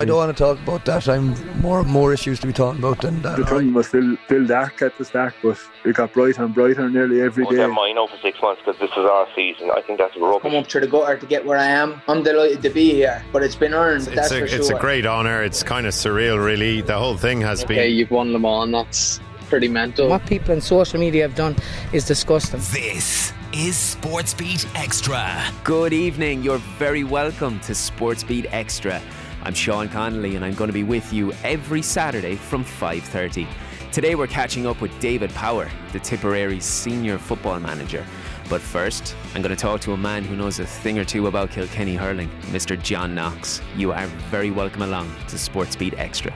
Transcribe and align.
I 0.00 0.04
don't 0.04 0.16
want 0.16 0.36
to 0.36 0.44
talk 0.44 0.58
about 0.62 0.84
that. 0.84 1.08
I'm 1.08 1.34
more 1.60 1.82
more 1.82 2.12
issues 2.12 2.38
to 2.40 2.46
be 2.46 2.52
talking 2.52 2.78
about 2.78 3.02
than 3.02 3.20
that. 3.22 3.36
The 3.36 3.44
tunnel 3.44 3.72
was 3.72 3.88
still 3.88 4.16
still 4.26 4.46
dark 4.46 4.80
at 4.80 4.96
the 4.96 5.04
start, 5.04 5.34
but 5.42 5.58
it 5.84 5.96
got 5.96 6.12
brighter 6.12 6.44
and 6.44 6.54
brighter 6.54 6.88
nearly 6.88 7.20
every 7.20 7.44
day. 7.46 7.58
Well, 7.58 7.72
mine 7.72 7.96
for 8.08 8.16
six 8.22 8.40
months 8.40 8.62
because 8.64 8.78
this 8.78 8.90
is 8.92 8.98
our 8.98 9.26
season. 9.34 9.72
I 9.72 9.82
think 9.82 9.98
that's 9.98 10.16
rubbish. 10.16 10.42
Come 10.42 10.54
up 10.54 10.68
to 10.68 10.80
the 10.80 10.86
gutter 10.86 11.16
to 11.18 11.26
get 11.26 11.44
where 11.44 11.58
I 11.58 11.66
am. 11.66 12.00
I'm 12.06 12.22
delighted 12.22 12.62
to 12.62 12.70
be 12.70 12.90
here, 12.92 13.24
but 13.32 13.42
it's 13.42 13.56
been 13.56 13.74
earned. 13.74 14.06
It's, 14.06 14.14
that's 14.14 14.30
a, 14.30 14.38
for 14.38 14.44
it's 14.44 14.68
sure. 14.68 14.76
a 14.76 14.80
great 14.80 15.04
honour. 15.04 15.42
It's 15.42 15.64
kind 15.64 15.84
of 15.84 15.94
surreal, 15.94 16.42
really. 16.44 16.80
The 16.80 16.96
whole 16.96 17.16
thing 17.16 17.40
has 17.40 17.64
Okay, 17.64 17.74
been. 17.88 17.96
you've 17.96 18.12
won 18.12 18.32
Le 18.32 18.38
Mans. 18.38 18.70
That's 18.70 19.20
pretty 19.48 19.66
mental. 19.68 20.08
What 20.08 20.24
people 20.26 20.54
in 20.54 20.60
social 20.60 21.00
media 21.00 21.22
have 21.22 21.34
done 21.34 21.56
is 21.92 22.06
disgusting. 22.06 22.60
This 22.72 23.32
is 23.52 23.96
Sportsbeat 24.00 24.64
Extra. 24.76 25.42
Good 25.64 25.92
evening. 25.92 26.44
You're 26.44 26.62
very 26.78 27.02
welcome 27.02 27.58
to 27.60 27.72
Sportsbeat 27.72 28.46
Extra. 28.52 29.02
I'm 29.48 29.54
Sean 29.54 29.88
Connolly 29.88 30.36
and 30.36 30.44
I'm 30.44 30.52
going 30.52 30.68
to 30.68 30.74
be 30.74 30.82
with 30.82 31.10
you 31.10 31.32
every 31.42 31.80
Saturday 31.80 32.34
from 32.34 32.62
5:30. 32.62 33.46
Today 33.90 34.14
we're 34.14 34.26
catching 34.26 34.66
up 34.66 34.82
with 34.82 34.92
David 35.00 35.30
Power, 35.30 35.70
the 35.94 35.98
Tipperary's 35.98 36.66
senior 36.66 37.16
football 37.16 37.58
manager. 37.58 38.04
But 38.50 38.60
first, 38.60 39.16
I'm 39.34 39.40
going 39.40 39.56
to 39.56 39.56
talk 39.56 39.80
to 39.80 39.94
a 39.94 39.96
man 39.96 40.22
who 40.22 40.36
knows 40.36 40.58
a 40.58 40.66
thing 40.66 40.98
or 40.98 41.04
two 41.06 41.28
about 41.28 41.50
Kilkenny 41.50 41.96
hurling, 41.96 42.28
Mr. 42.52 42.78
John 42.78 43.14
Knox. 43.14 43.62
You 43.74 43.92
are 43.92 44.06
very 44.30 44.50
welcome 44.50 44.82
along 44.82 45.10
to 45.28 45.36
Sportsbeat 45.36 45.98
Extra. 45.98 46.34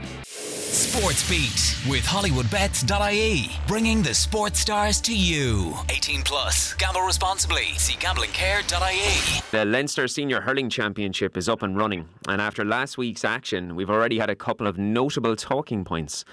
Sportsbeat 0.72 1.86
with 1.86 2.02
HollywoodBets.ie, 2.04 3.50
bringing 3.68 4.02
the 4.02 4.14
sports 4.14 4.60
stars 4.60 5.02
to 5.02 5.14
you. 5.14 5.74
18 5.90 6.22
plus. 6.22 6.72
Gamble 6.76 7.02
responsibly. 7.02 7.74
See 7.76 7.92
gamblingcare.ie. 7.98 9.42
The 9.50 9.66
Leinster 9.66 10.08
Senior 10.08 10.40
Hurling 10.40 10.70
Championship 10.70 11.36
is 11.36 11.46
up 11.46 11.60
and 11.62 11.76
running, 11.76 12.08
and 12.26 12.40
after 12.40 12.64
last 12.64 12.96
week's 12.96 13.22
action, 13.22 13.76
we've 13.76 13.90
already 13.90 14.18
had 14.18 14.30
a 14.30 14.34
couple 14.34 14.66
of 14.66 14.78
notable 14.78 15.36
talking 15.36 15.84
points. 15.84 16.24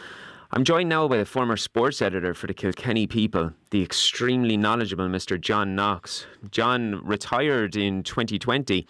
I'm 0.52 0.64
joined 0.64 0.88
now 0.88 1.06
by 1.10 1.18
the 1.18 1.26
former 1.26 1.58
sports 1.58 2.02
editor 2.02 2.34
for 2.34 2.48
the 2.48 2.54
Kilkenny 2.54 3.08
People, 3.08 3.52
the 3.72 3.84
extremely 3.84 4.56
knowledgeable 4.56 5.10
Mr. 5.10 5.40
John 5.40 5.76
Knox. 5.76 6.26
John 6.50 7.02
retired 7.04 7.76
in 7.76 8.04
2020. 8.04 8.88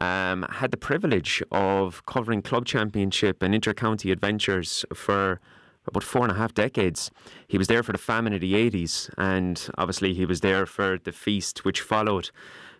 Um, 0.00 0.44
had 0.50 0.70
the 0.70 0.76
privilege 0.76 1.42
of 1.52 2.04
covering 2.06 2.42
club 2.42 2.66
championship 2.66 3.42
and 3.42 3.54
inter-county 3.54 4.10
adventures 4.10 4.84
for 4.92 5.40
about 5.86 6.02
four 6.02 6.22
and 6.22 6.32
a 6.32 6.34
half 6.34 6.54
decades. 6.54 7.10
He 7.46 7.58
was 7.58 7.68
there 7.68 7.82
for 7.82 7.92
the 7.92 7.98
famine 7.98 8.32
of 8.32 8.40
the 8.40 8.54
80s, 8.54 9.10
and 9.16 9.68
obviously 9.78 10.14
he 10.14 10.26
was 10.26 10.40
there 10.40 10.66
for 10.66 10.98
the 10.98 11.12
feast 11.12 11.64
which 11.64 11.80
followed. 11.80 12.30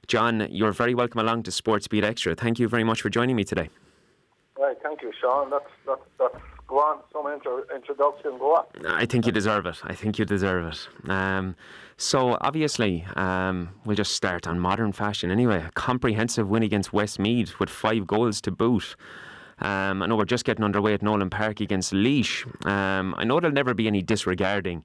John, 0.07 0.49
you're 0.51 0.73
very 0.73 0.95
welcome 0.95 1.21
along 1.21 1.45
to 1.45 1.51
Sports 1.51 1.89
Beat 1.89 2.05
Extra. 2.05 2.35
Thank 2.35 2.59
you 2.59 2.69
very 2.69 2.85
much 2.85 3.03
for 3.03 3.11
joining 3.11 3.37
me 3.37 3.45
today. 3.45 3.69
Right, 4.59 4.77
thank 4.83 5.03
you, 5.03 5.13
Sean. 5.21 5.51
That's 5.51 5.71
that's 5.87 6.03
that's 6.19 6.37
go 6.69 6.79
on. 6.79 7.01
Some 7.13 7.27
intro, 7.27 7.65
introduction. 7.75 8.39
Go 8.39 8.55
on. 8.55 8.87
I 8.87 9.05
think 9.05 9.27
you 9.27 9.33
deserve 9.33 9.67
it. 9.67 9.79
I 9.83 9.95
think 9.95 10.19
you 10.19 10.25
deserve 10.25 10.73
it. 10.73 11.11
Um, 11.11 11.57
so 11.97 12.39
obviously, 12.41 13.05
um, 13.17 13.71
we'll 13.85 13.97
just 13.97 14.13
start 14.13 14.47
on 14.47 14.61
modern 14.61 14.93
fashion 14.93 15.31
anyway. 15.31 15.65
A 15.65 15.71
comprehensive 15.73 16.49
win 16.49 16.63
against 16.63 16.93
Westmeath 16.93 17.59
with 17.59 17.69
five 17.69 18.07
goals 18.07 18.41
to 18.43 18.53
boot. 18.53 18.95
Um, 19.59 20.03
I 20.03 20.07
know 20.07 20.17
we're 20.17 20.25
just 20.25 20.45
getting 20.45 20.65
underway 20.65 20.95
at 20.95 21.03
Nowlan 21.03 21.31
Park 21.31 21.61
against 21.61 21.93
Laois. 21.93 22.45
Um, 22.65 23.15
I 23.19 23.25
know 23.25 23.41
there'll 23.41 23.55
never 23.55 23.75
be 23.75 23.87
any 23.87 24.03
disregarding 24.03 24.85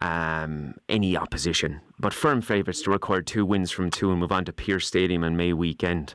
um, 0.00 0.74
any 0.88 1.16
opposition, 1.16 1.80
but 1.98 2.14
firm 2.14 2.40
favourites 2.40 2.82
to 2.82 2.90
record 2.90 3.26
two 3.26 3.44
wins 3.44 3.70
from 3.70 3.90
two 3.90 4.10
and 4.10 4.20
move 4.20 4.32
on 4.32 4.44
to 4.46 4.52
Pierce 4.52 4.86
Stadium 4.86 5.22
on 5.24 5.36
May 5.36 5.52
weekend. 5.52 6.14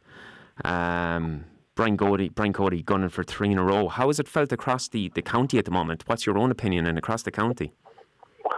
Um, 0.65 1.45
Brian 1.77 1.95
Cody, 1.95 2.29
Brian 2.29 2.53
Cody 2.53 2.81
gunning 2.81 3.09
for 3.09 3.23
three 3.23 3.51
in 3.51 3.59
a 3.59 3.63
row. 3.63 3.87
How 3.87 4.07
has 4.07 4.19
it 4.19 4.27
felt 4.27 4.51
across 4.51 4.87
the, 4.87 5.09
the 5.09 5.21
county 5.21 5.59
at 5.59 5.65
the 5.65 5.71
moment? 5.71 6.03
What's 6.07 6.25
your 6.25 6.35
own 6.35 6.49
opinion 6.49 6.87
and 6.87 6.97
across 6.97 7.21
the 7.21 7.29
county? 7.29 7.71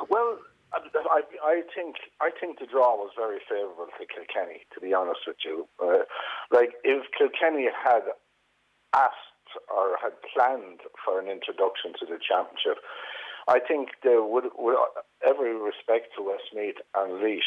Well, 0.09 0.39
I, 0.71 1.21
I 1.43 1.61
think 1.75 1.97
I 2.21 2.29
think 2.31 2.59
the 2.59 2.65
draw 2.65 2.95
was 2.95 3.11
very 3.17 3.39
favourable 3.49 3.87
to 3.99 4.05
Kilkenny. 4.07 4.61
To 4.73 4.79
be 4.79 4.93
honest 4.93 5.19
with 5.27 5.35
you, 5.43 5.67
uh, 5.83 6.07
like 6.49 6.79
if 6.85 7.03
Kilkenny 7.17 7.67
had 7.67 8.03
asked 8.95 9.51
or 9.67 9.97
had 10.01 10.13
planned 10.33 10.79
for 11.03 11.19
an 11.19 11.27
introduction 11.27 11.91
to 11.99 12.05
the 12.05 12.19
championship, 12.23 12.79
I 13.49 13.59
think 13.59 13.99
there 14.01 14.23
would, 14.23 14.45
with 14.57 14.77
every 15.27 15.59
respect 15.59 16.15
to 16.15 16.23
Westmeath 16.23 16.79
and 16.95 17.19
Laois, 17.19 17.43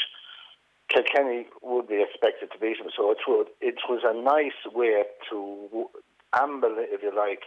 Kilkenny 0.92 1.46
would 1.62 1.88
be 1.88 2.02
expected 2.02 2.50
to 2.52 2.58
beat 2.58 2.78
them. 2.78 2.90
So 2.94 3.10
it 3.10 3.18
would 3.26 3.48
it 3.60 3.80
was 3.88 4.02
a 4.04 4.14
nice 4.14 4.60
way 4.74 5.04
to 5.30 5.88
amble, 6.34 6.76
if 6.78 7.02
you 7.02 7.14
like, 7.14 7.44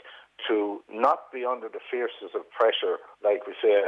to 0.47 0.81
not 0.89 1.31
be 1.31 1.45
under 1.45 1.69
the 1.69 1.79
fiercest 1.89 2.35
of 2.35 2.49
pressure, 2.49 2.97
like 3.23 3.47
we 3.47 3.53
say. 3.61 3.85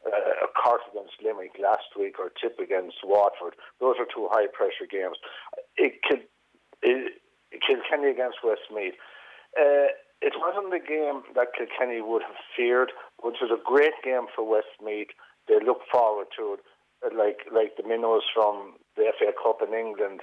Uh, 0.00 0.48
a 0.48 0.48
Cork 0.56 0.80
against 0.90 1.12
Limerick 1.22 1.60
last 1.60 1.92
week 1.94 2.16
or 2.18 2.32
Tip 2.40 2.58
against 2.58 3.04
Waterford. 3.04 3.52
Those 3.80 3.96
are 4.00 4.06
two 4.08 4.28
high 4.32 4.46
pressure 4.48 4.88
games. 4.90 5.18
It 5.76 6.00
could 6.08 6.24
it, 6.80 7.20
Kilkenny 7.52 8.10
against 8.10 8.38
Westmeath. 8.42 8.94
Uh, 9.58 9.92
it 10.22 10.34
wasn't 10.36 10.70
the 10.70 10.80
game 10.80 11.22
that 11.34 11.52
Kilkenny 11.56 12.00
would 12.00 12.22
have 12.22 12.36
feared, 12.56 12.92
which 13.22 13.36
was 13.40 13.50
a 13.50 13.60
great 13.62 13.96
game 14.04 14.26
for 14.34 14.40
Westmeath. 14.46 15.08
They 15.48 15.58
look 15.64 15.80
forward 15.90 16.28
to 16.38 16.54
it, 16.54 16.60
like 17.08 17.48
like 17.52 17.76
the 17.76 17.86
minnows 17.86 18.24
from 18.34 18.76
the 18.96 19.12
FA 19.18 19.32
Cup 19.32 19.60
in 19.64 19.72
England 19.74 20.20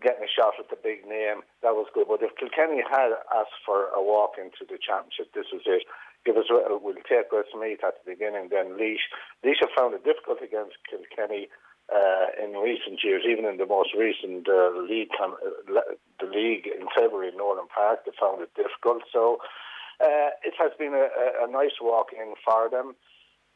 getting 0.00 0.24
a 0.24 0.32
shot 0.32 0.56
at 0.56 0.70
the 0.70 0.80
big 0.80 1.04
name. 1.04 1.44
That 1.60 1.76
was 1.76 1.92
good. 1.92 2.08
But 2.08 2.24
if 2.24 2.32
Kilkenny 2.40 2.80
had 2.80 3.12
asked 3.36 3.60
for 3.66 3.92
a 3.92 4.00
walk 4.00 4.40
into 4.40 4.64
the 4.64 4.80
championship, 4.80 5.34
this 5.36 5.52
was 5.52 5.62
it. 5.66 5.84
Give 6.24 6.36
us 6.36 6.48
we'll 6.48 7.04
take 7.04 7.32
Westmeath 7.32 7.84
at 7.84 8.00
the 8.00 8.12
beginning, 8.12 8.48
then 8.48 8.76
Laois. 8.76 9.00
Laois 9.44 9.60
have 9.60 9.76
found 9.76 9.94
it 9.94 10.04
difficult 10.04 10.40
against 10.40 10.76
Kilkenny 10.88 11.48
uh, 11.92 12.26
in 12.38 12.52
recent 12.52 13.02
years, 13.02 13.24
even 13.28 13.44
in 13.44 13.56
the 13.56 13.66
most 13.66 13.90
recent 13.96 14.48
uh, 14.48 14.70
league, 14.78 15.10
uh, 15.20 15.32
the 16.20 16.26
league 16.26 16.66
in 16.66 16.86
February 16.94 17.28
in 17.28 17.36
Nowlan 17.36 17.66
Park, 17.66 18.04
they 18.04 18.12
found 18.20 18.40
it 18.42 18.52
difficult. 18.54 19.02
So 19.12 19.38
uh, 20.00 20.30
it 20.44 20.54
has 20.58 20.72
been 20.78 20.94
a, 20.94 21.08
a, 21.44 21.50
nice 21.50 21.80
walk 21.80 22.08
in 22.12 22.34
for 22.44 22.70
them. 22.70 22.94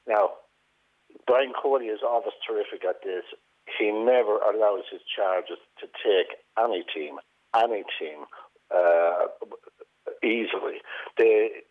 Now, 0.07 0.44
Brian 1.27 1.53
Cody 1.55 1.87
is 1.87 2.01
always 2.03 2.35
terrific 2.47 2.85
at 2.85 3.03
this. 3.03 3.25
He 3.79 3.91
never 3.91 4.39
allows 4.39 4.85
his 4.91 5.01
charges 5.09 5.59
to 5.81 5.87
take 6.05 6.37
any 6.59 6.85
team, 6.95 7.17
any 7.57 7.85
team, 7.99 8.27
uh, 8.75 9.27
easily. 10.23 10.85
They 11.17 11.65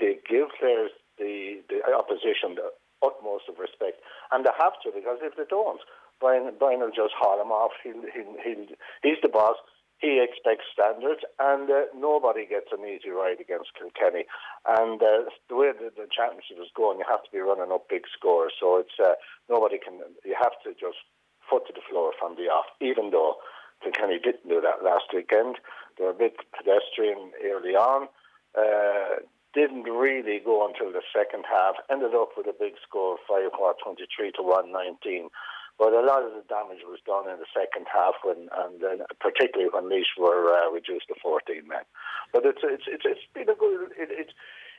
they 0.00 0.18
give 0.28 0.48
players 0.58 0.90
the, 1.18 1.62
the 1.68 1.80
opposition 1.92 2.56
the 2.56 2.70
utmost 3.04 3.44
of 3.48 3.58
respect, 3.58 4.00
and 4.32 4.44
they 4.44 4.50
have 4.58 4.74
to 4.84 4.90
because 4.94 5.18
if 5.22 5.36
they 5.36 5.44
don't, 5.48 5.80
Brian 6.20 6.52
Brian 6.58 6.80
will 6.80 6.94
just 6.94 7.12
haul 7.16 7.40
him 7.40 7.52
off. 7.52 7.72
He'll, 7.82 8.00
he'll, 8.14 8.36
he'll, 8.42 8.66
he's 9.02 9.20
the 9.22 9.28
boss. 9.28 9.56
He 9.98 10.20
expects 10.20 10.68
standards, 10.72 11.24
and 11.40 11.70
uh, 11.70 11.88
nobody 11.96 12.44
gets 12.44 12.68
an 12.70 12.84
easy 12.84 13.08
ride 13.08 13.40
against 13.40 13.72
Kilkenny. 13.72 14.26
And 14.68 15.00
uh, 15.00 15.32
the 15.48 15.56
way 15.56 15.72
the, 15.72 15.88
the 15.88 16.06
championship 16.12 16.60
is 16.60 16.68
going, 16.76 16.98
you 16.98 17.08
have 17.08 17.24
to 17.24 17.32
be 17.32 17.40
running 17.40 17.72
up 17.72 17.88
big 17.88 18.04
scores. 18.12 18.52
So 18.60 18.76
it's 18.76 19.00
uh, 19.00 19.16
nobody 19.48 19.78
can. 19.78 20.00
You 20.24 20.36
have 20.38 20.52
to 20.64 20.76
just 20.76 21.00
foot 21.48 21.66
to 21.68 21.72
the 21.72 21.80
floor 21.88 22.12
from 22.18 22.36
the 22.36 22.52
off. 22.52 22.66
Even 22.80 23.08
though 23.10 23.36
Kilkenny 23.82 24.18
didn't 24.18 24.48
do 24.48 24.60
that 24.60 24.84
last 24.84 25.08
weekend, 25.14 25.56
they 25.96 26.04
were 26.04 26.10
a 26.10 26.14
bit 26.14 26.36
pedestrian 26.52 27.32
early 27.42 27.72
on. 27.72 28.08
Uh, 28.52 29.24
didn't 29.54 29.84
really 29.84 30.40
go 30.44 30.68
until 30.68 30.92
the 30.92 31.00
second 31.08 31.44
half. 31.48 31.76
Ended 31.88 32.12
up 32.14 32.36
with 32.36 32.46
a 32.46 32.52
big 32.52 32.74
score, 32.86 33.16
five 33.26 33.48
what 33.56 33.76
twenty 33.82 34.04
three 34.12 34.30
to 34.32 34.42
one 34.42 34.70
nineteen. 34.72 35.30
But 35.78 35.92
a 35.92 36.00
lot 36.00 36.24
of 36.24 36.32
the 36.32 36.44
damage 36.48 36.80
was 36.88 37.04
done 37.04 37.28
in 37.28 37.36
the 37.36 37.52
second 37.52 37.84
half, 37.92 38.16
when 38.24 38.48
and 38.48 38.80
then 38.80 39.04
particularly 39.20 39.68
when 39.68 39.92
Laois 39.92 40.16
were 40.16 40.48
uh, 40.48 40.72
reduced 40.72 41.08
to 41.08 41.14
fourteen 41.20 41.68
men. 41.68 41.84
But 42.32 42.46
it's 42.46 42.64
it's 42.64 42.88
it's, 42.88 43.04
it's 43.04 43.28
been 43.34 43.52
a 43.52 43.54
good. 43.54 43.92
It, 43.92 44.08
it's 44.08 44.32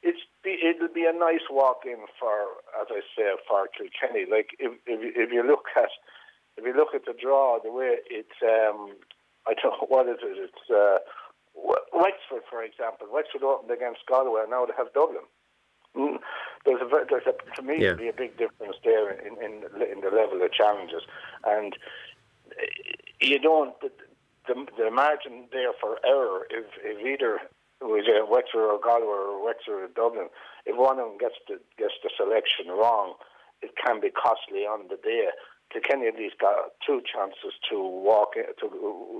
it's 0.03 0.21
be, 0.43 0.57
it'll 0.61 0.93
be 0.93 1.05
a 1.05 1.13
nice 1.13 1.45
walk 1.49 1.81
in 1.85 2.05
for, 2.19 2.61
as 2.79 2.87
I 2.89 3.01
say, 3.17 3.33
for 3.47 3.69
Kilkenny. 3.69 4.25
Like 4.29 4.57
if 4.57 4.73
if 4.85 4.99
if 5.01 5.29
you 5.31 5.45
look 5.45 5.69
at 5.77 5.89
if 6.57 6.65
you 6.65 6.73
look 6.73 6.93
at 6.93 7.05
the 7.05 7.13
draw, 7.13 7.59
the 7.61 7.71
way 7.71 7.97
it's 8.09 8.41
um, 8.41 8.97
I 9.45 9.53
don't 9.53 9.77
know 9.77 9.87
what 9.93 10.09
is 10.09 10.17
it. 10.21 10.49
It's 10.49 10.65
uh, 10.69 10.97
Wexford, 11.93 12.45
for 12.49 12.61
example. 12.63 13.07
Wexford 13.11 13.43
opened 13.43 13.71
against 13.71 14.05
Galway, 14.09 14.41
and 14.41 14.51
now 14.51 14.65
they 14.65 14.73
have 14.77 14.93
Dublin. 14.93 15.25
Mm. 16.87 16.91
There's 16.91 17.03
a, 17.03 17.05
there's 17.09 17.35
a 17.35 17.55
to 17.55 17.61
me 17.61 17.83
yeah. 17.83 17.93
be 17.93 18.07
a 18.07 18.13
big 18.13 18.37
difference 18.37 18.77
there 18.83 19.11
in, 19.11 19.35
in 19.43 19.63
in 19.91 20.01
the 20.01 20.09
level 20.09 20.41
of 20.41 20.51
challenges, 20.51 21.03
and 21.45 21.75
you 23.21 23.39
don't 23.39 23.79
the, 23.81 23.91
the, 24.47 24.65
the 24.77 24.91
margin 24.91 25.45
there 25.51 25.73
for 25.79 25.97
error 26.05 26.47
if, 26.49 26.65
if 26.83 27.05
either 27.05 27.39
was 27.81 28.05
uh, 28.09 28.25
Wexford 28.25 28.61
or 28.61 28.79
Galway 28.81 29.05
or 29.05 29.43
Wexford 29.43 29.75
or 29.75 29.87
Dublin, 29.93 30.29
if 30.65 30.75
one 30.75 30.99
of 30.99 31.09
them 31.09 31.17
gets 31.17 31.35
the 31.47 31.59
gets 31.77 31.93
the 32.03 32.09
selection 32.15 32.67
wrong, 32.69 33.13
it 33.61 33.71
can 33.77 34.01
be 34.01 34.09
costly 34.09 34.65
on 34.65 34.87
the 34.89 34.97
day. 34.97 35.29
Kilkenny 35.71 36.07
at 36.07 36.15
least 36.15 36.39
got 36.39 36.79
two 36.85 37.01
chances 37.03 37.59
to 37.69 37.75
walk 37.77 38.33
to 38.35 38.65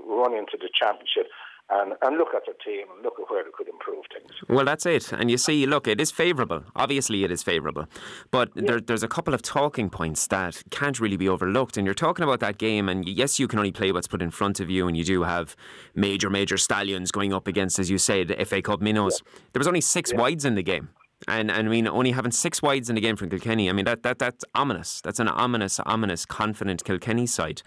run 0.08 0.32
into 0.32 0.56
the 0.56 0.70
championship 0.72 1.28
and, 1.70 1.94
and 2.02 2.16
look 2.16 2.28
at 2.34 2.42
their 2.46 2.54
team 2.64 2.86
and 2.94 3.02
look 3.02 3.14
at 3.20 3.30
where 3.30 3.44
they 3.44 3.50
could 3.52 3.68
improve 3.68 4.04
things. 4.12 4.30
Well, 4.48 4.64
that's 4.64 4.86
it. 4.86 5.12
And 5.12 5.30
you 5.30 5.36
see, 5.36 5.66
look, 5.66 5.86
it 5.86 6.00
is 6.00 6.10
favourable. 6.10 6.64
Obviously, 6.74 7.24
it 7.24 7.30
is 7.30 7.42
favourable. 7.42 7.86
But 8.30 8.50
yeah. 8.54 8.62
there, 8.66 8.80
there's 8.80 9.02
a 9.02 9.08
couple 9.08 9.34
of 9.34 9.42
talking 9.42 9.90
points 9.90 10.26
that 10.28 10.62
can't 10.70 10.98
really 10.98 11.16
be 11.16 11.28
overlooked. 11.28 11.76
And 11.76 11.84
you're 11.84 11.94
talking 11.94 12.22
about 12.22 12.40
that 12.40 12.58
game, 12.58 12.88
and 12.88 13.06
yes, 13.06 13.38
you 13.38 13.48
can 13.48 13.58
only 13.58 13.72
play 13.72 13.92
what's 13.92 14.08
put 14.08 14.22
in 14.22 14.30
front 14.30 14.60
of 14.60 14.70
you, 14.70 14.88
and 14.88 14.96
you 14.96 15.04
do 15.04 15.24
have 15.24 15.56
major, 15.94 16.30
major 16.30 16.56
stallions 16.56 17.10
going 17.10 17.32
up 17.32 17.46
against, 17.46 17.78
as 17.78 17.90
you 17.90 17.98
said, 17.98 18.34
FA 18.46 18.62
Cup 18.62 18.80
minnows. 18.80 19.22
Yeah. 19.24 19.40
There 19.52 19.60
was 19.60 19.68
only 19.68 19.82
six 19.82 20.12
yeah. 20.12 20.18
wides 20.18 20.44
in 20.44 20.54
the 20.54 20.62
game. 20.62 20.88
And, 21.26 21.50
and 21.50 21.66
I 21.66 21.70
mean, 21.70 21.88
only 21.88 22.12
having 22.12 22.30
six 22.30 22.62
wides 22.62 22.88
in 22.88 22.94
the 22.94 23.00
game 23.00 23.16
from 23.16 23.28
Kilkenny, 23.28 23.68
I 23.68 23.72
mean, 23.72 23.84
that, 23.86 24.04
that 24.04 24.18
that's 24.18 24.44
ominous. 24.54 25.00
That's 25.00 25.18
an 25.18 25.28
ominous, 25.28 25.80
ominous, 25.80 26.24
confident 26.24 26.84
Kilkenny 26.84 27.26
side. 27.26 27.62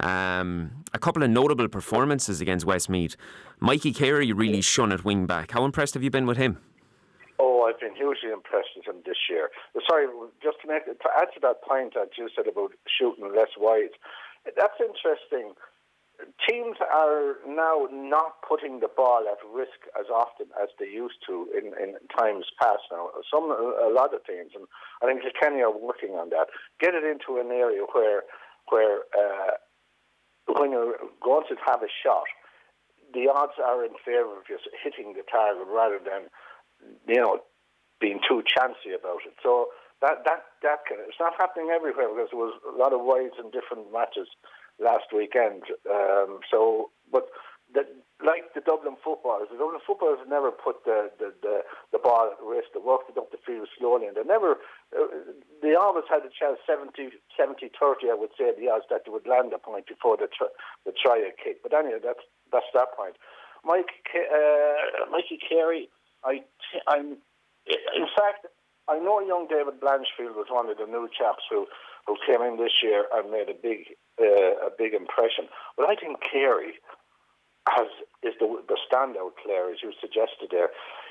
Um, 0.00 0.84
a 0.94 0.98
couple 0.98 1.22
of 1.22 1.30
notable 1.30 1.68
performances 1.68 2.40
against 2.40 2.64
Westmeath. 2.64 3.16
Mikey 3.60 3.92
Carey 3.92 4.32
really 4.32 4.62
shone 4.62 4.92
at 4.92 5.04
wing 5.04 5.26
back. 5.26 5.52
How 5.52 5.64
impressed 5.64 5.94
have 5.94 6.02
you 6.02 6.10
been 6.10 6.26
with 6.26 6.36
him? 6.36 6.58
Oh, 7.38 7.68
I've 7.68 7.80
been 7.80 7.94
hugely 7.94 8.30
impressed 8.32 8.68
with 8.76 8.86
him 8.86 9.02
this 9.04 9.16
year. 9.28 9.50
Sorry, 9.88 10.06
just 10.42 10.56
to, 10.62 10.68
make, 10.68 10.86
to 10.86 11.08
add 11.18 11.28
to 11.34 11.40
that 11.42 11.62
point 11.62 11.94
that 11.94 12.10
you 12.16 12.28
said 12.34 12.46
about 12.46 12.72
shooting 12.98 13.30
less 13.34 13.52
wide, 13.58 13.92
that's 14.56 14.80
interesting. 14.80 15.52
Teams 16.48 16.76
are 16.80 17.36
now 17.46 17.88
not 17.92 18.40
putting 18.46 18.80
the 18.80 18.88
ball 18.88 19.24
at 19.28 19.36
risk 19.52 19.84
as 19.98 20.06
often 20.08 20.46
as 20.56 20.68
they 20.78 20.86
used 20.88 21.20
to 21.28 21.48
in, 21.52 21.76
in 21.76 21.96
times 22.16 22.46
past. 22.60 22.88
Now, 22.90 23.10
some 23.28 23.50
a 23.52 23.92
lot 23.92 24.14
of 24.14 24.24
teams, 24.24 24.52
and 24.54 24.64
I 25.02 25.06
think 25.06 25.20
Kilkenny 25.20 25.60
are 25.62 25.76
working 25.76 26.16
on 26.16 26.30
that. 26.30 26.48
Get 26.80 26.94
it 26.94 27.04
into 27.04 27.40
an 27.40 27.52
area 27.52 27.84
where 27.92 28.22
where 28.72 29.04
uh, 29.12 29.60
when 30.56 30.72
you're 30.72 30.96
going 31.22 31.44
to 31.48 31.56
have 31.66 31.82
a 31.82 31.92
shot, 32.02 32.24
the 33.12 33.28
odds 33.28 33.58
are 33.62 33.84
in 33.84 33.92
favour 34.04 34.38
of 34.38 34.46
just 34.48 34.68
hitting 34.82 35.14
the 35.14 35.22
target 35.30 35.66
rather 35.68 35.98
than, 35.98 36.32
you 37.06 37.20
know, 37.20 37.40
being 38.00 38.20
too 38.28 38.42
chancy 38.46 38.92
about 38.96 39.20
it. 39.26 39.34
So 39.42 39.68
that 40.00 40.24
that 40.24 40.44
that 40.62 40.84
can, 40.88 40.98
it's 41.00 41.20
not 41.20 41.32
happening 41.38 41.72
everywhere 41.72 42.08
because 42.08 42.28
there 42.30 42.40
was 42.40 42.56
a 42.64 42.76
lot 42.76 42.92
of 42.92 43.00
wides 43.00 43.36
in 43.40 43.50
different 43.50 43.92
matches 43.92 44.28
last 44.78 45.12
weekend. 45.14 45.62
Um, 45.88 46.40
so, 46.50 46.90
but 47.10 47.28
the, 47.72 47.82
like 48.24 48.54
the 48.54 48.64
Dublin 48.64 48.96
footballers, 49.02 49.48
the 49.50 49.58
Dublin 49.58 49.80
footballers 49.84 50.20
never 50.28 50.50
put 50.50 50.84
the, 50.84 51.10
the, 51.18 51.34
the, 51.42 51.60
the 51.92 51.98
ball 51.98 52.32
at 52.32 52.40
risk. 52.40 52.72
They 52.72 52.80
worked 52.80 53.10
it 53.10 53.18
up 53.18 53.30
the 53.30 53.42
field 53.44 53.68
slowly, 53.76 54.06
and 54.06 54.16
they 54.16 54.24
never. 54.24 54.56
Uh, 54.94 55.36
they 55.62 55.74
always 55.74 56.08
had 56.08 56.24
a 56.24 56.32
chance 56.32 56.58
70, 56.64 57.16
70 57.36 57.70
30, 57.78 58.10
I 58.10 58.14
would 58.14 58.32
say, 58.38 58.52
the 58.56 58.72
odds 58.72 58.88
that 58.88 59.04
they 59.04 59.12
would 59.12 59.26
land 59.26 59.52
a 59.52 59.58
point 59.58 59.86
before 59.86 60.16
the 60.16 60.28
try, 60.32 60.48
the 60.84 60.92
try 60.92 61.18
a 61.20 61.32
kick. 61.32 61.60
But 61.62 61.74
anyway, 61.74 62.00
that's 62.00 62.24
that's 62.52 62.70
that 62.72 62.96
point. 62.96 63.20
Mike, 63.64 63.90
uh, 64.14 65.10
Mikey 65.10 65.38
Carey, 65.42 65.88
I, 66.24 66.44
I'm. 66.88 67.18
In 67.66 68.06
fact, 68.14 68.46
I 68.88 68.98
know 69.02 69.18
young 69.18 69.50
David 69.50 69.82
Blanchfield 69.82 70.38
was 70.38 70.46
one 70.48 70.70
of 70.70 70.78
the 70.78 70.86
new 70.86 71.10
chaps 71.10 71.42
who, 71.50 71.66
who 72.06 72.16
came 72.26 72.42
in 72.42 72.56
this 72.56 72.82
year 72.82 73.06
and 73.12 73.30
made 73.30 73.48
a 73.48 73.58
big 73.58 73.96
uh, 74.20 74.66
a 74.66 74.70
big 74.76 74.94
impression. 74.94 75.48
But 75.76 75.88
I 75.88 75.94
think 75.94 76.20
Carey 76.22 76.74
has 77.68 77.88
is 78.22 78.34
the 78.40 78.62
the 78.68 78.78
standout 78.86 79.36
player, 79.42 79.70
as 79.70 79.82
you 79.82 79.92
suggested 80.00 80.50
there. 80.50 80.70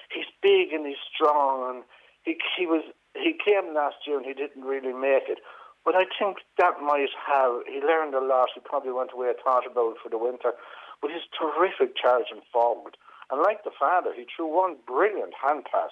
He's 0.09 0.29
big 0.41 0.71
and 0.71 0.85
he's 0.85 1.01
strong, 1.13 1.75
and 1.75 1.83
he 2.23 2.37
he 2.57 2.65
was 2.65 2.83
he 3.15 3.35
came 3.43 3.73
last 3.73 4.07
year 4.07 4.17
and 4.17 4.25
he 4.25 4.33
didn't 4.33 4.63
really 4.63 4.93
make 4.93 5.27
it. 5.27 5.39
But 5.83 5.95
I 5.95 6.05
think 6.17 6.37
that 6.57 6.81
might 6.81 7.13
have 7.27 7.61
he 7.67 7.79
learned 7.79 8.15
a 8.15 8.23
lot. 8.23 8.49
He 8.55 8.61
probably 8.61 8.91
went 8.91 9.13
away 9.13 9.29
and 9.29 9.37
thought 9.43 9.69
about 9.69 9.95
it 9.95 10.01
for 10.01 10.09
the 10.09 10.17
winter. 10.17 10.53
But 11.01 11.11
he's 11.11 11.27
terrific 11.35 11.95
charging 11.95 12.41
forward, 12.51 12.97
and 13.29 13.41
like 13.41 13.63
the 13.63 13.75
father, 13.77 14.13
he 14.15 14.25
threw 14.25 14.47
one 14.47 14.77
brilliant 14.87 15.33
hand 15.35 15.67
pass 15.69 15.91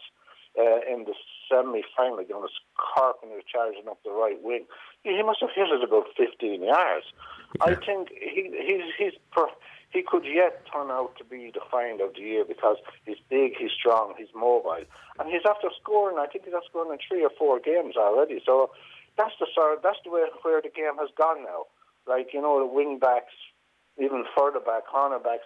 uh, 0.57 0.81
in 0.89 1.05
the 1.05 1.13
semi-final 1.49 2.19
against 2.19 2.61
Cork 2.77 3.21
when 3.21 3.31
he 3.31 3.37
was 3.37 3.45
charging 3.51 3.87
up 3.89 3.99
the 4.03 4.11
right 4.11 4.41
wing. 4.41 4.65
He, 5.03 5.21
must 5.23 5.41
have 5.41 5.49
hit 5.53 5.69
it 5.69 5.83
about 5.83 6.07
15 6.15 6.63
yards. 6.63 7.05
Yeah. 7.55 7.63
I 7.63 7.75
think 7.75 8.09
he, 8.09 8.49
he's 8.55 8.87
he's. 8.97 9.13
Per, 9.31 9.47
he 9.93 10.01
could 10.01 10.25
yet 10.25 10.65
turn 10.73 10.89
out 10.89 11.15
to 11.19 11.23
be 11.23 11.51
the 11.53 11.61
find 11.69 12.01
of 12.01 12.15
the 12.15 12.21
year 12.21 12.43
because 12.43 12.77
he's 13.05 13.21
big, 13.29 13.53
he's 13.59 13.69
strong, 13.69 14.15
he's 14.17 14.33
mobile, 14.33 14.81
and 15.19 15.29
he's 15.29 15.45
after 15.47 15.69
scoring. 15.79 16.17
I 16.17 16.25
think 16.25 16.45
he's 16.45 16.53
after 16.55 16.67
scoring 16.69 16.91
in 16.91 16.97
three 16.97 17.23
or 17.23 17.29
four 17.37 17.59
games 17.59 17.93
already. 17.95 18.41
So 18.43 18.71
that's 19.17 19.37
the 19.39 19.45
sort. 19.53 19.83
That's 19.83 20.01
the 20.03 20.09
way 20.09 20.25
where 20.41 20.61
the 20.61 20.73
game 20.73 20.97
has 20.97 21.09
gone 21.15 21.43
now. 21.43 21.69
Like 22.07 22.33
you 22.33 22.41
know, 22.41 22.59
the 22.59 22.65
wing 22.65 22.97
backs, 22.97 23.33
even 24.01 24.25
further 24.35 24.59
back, 24.59 24.89
cornerbacks 24.89 25.45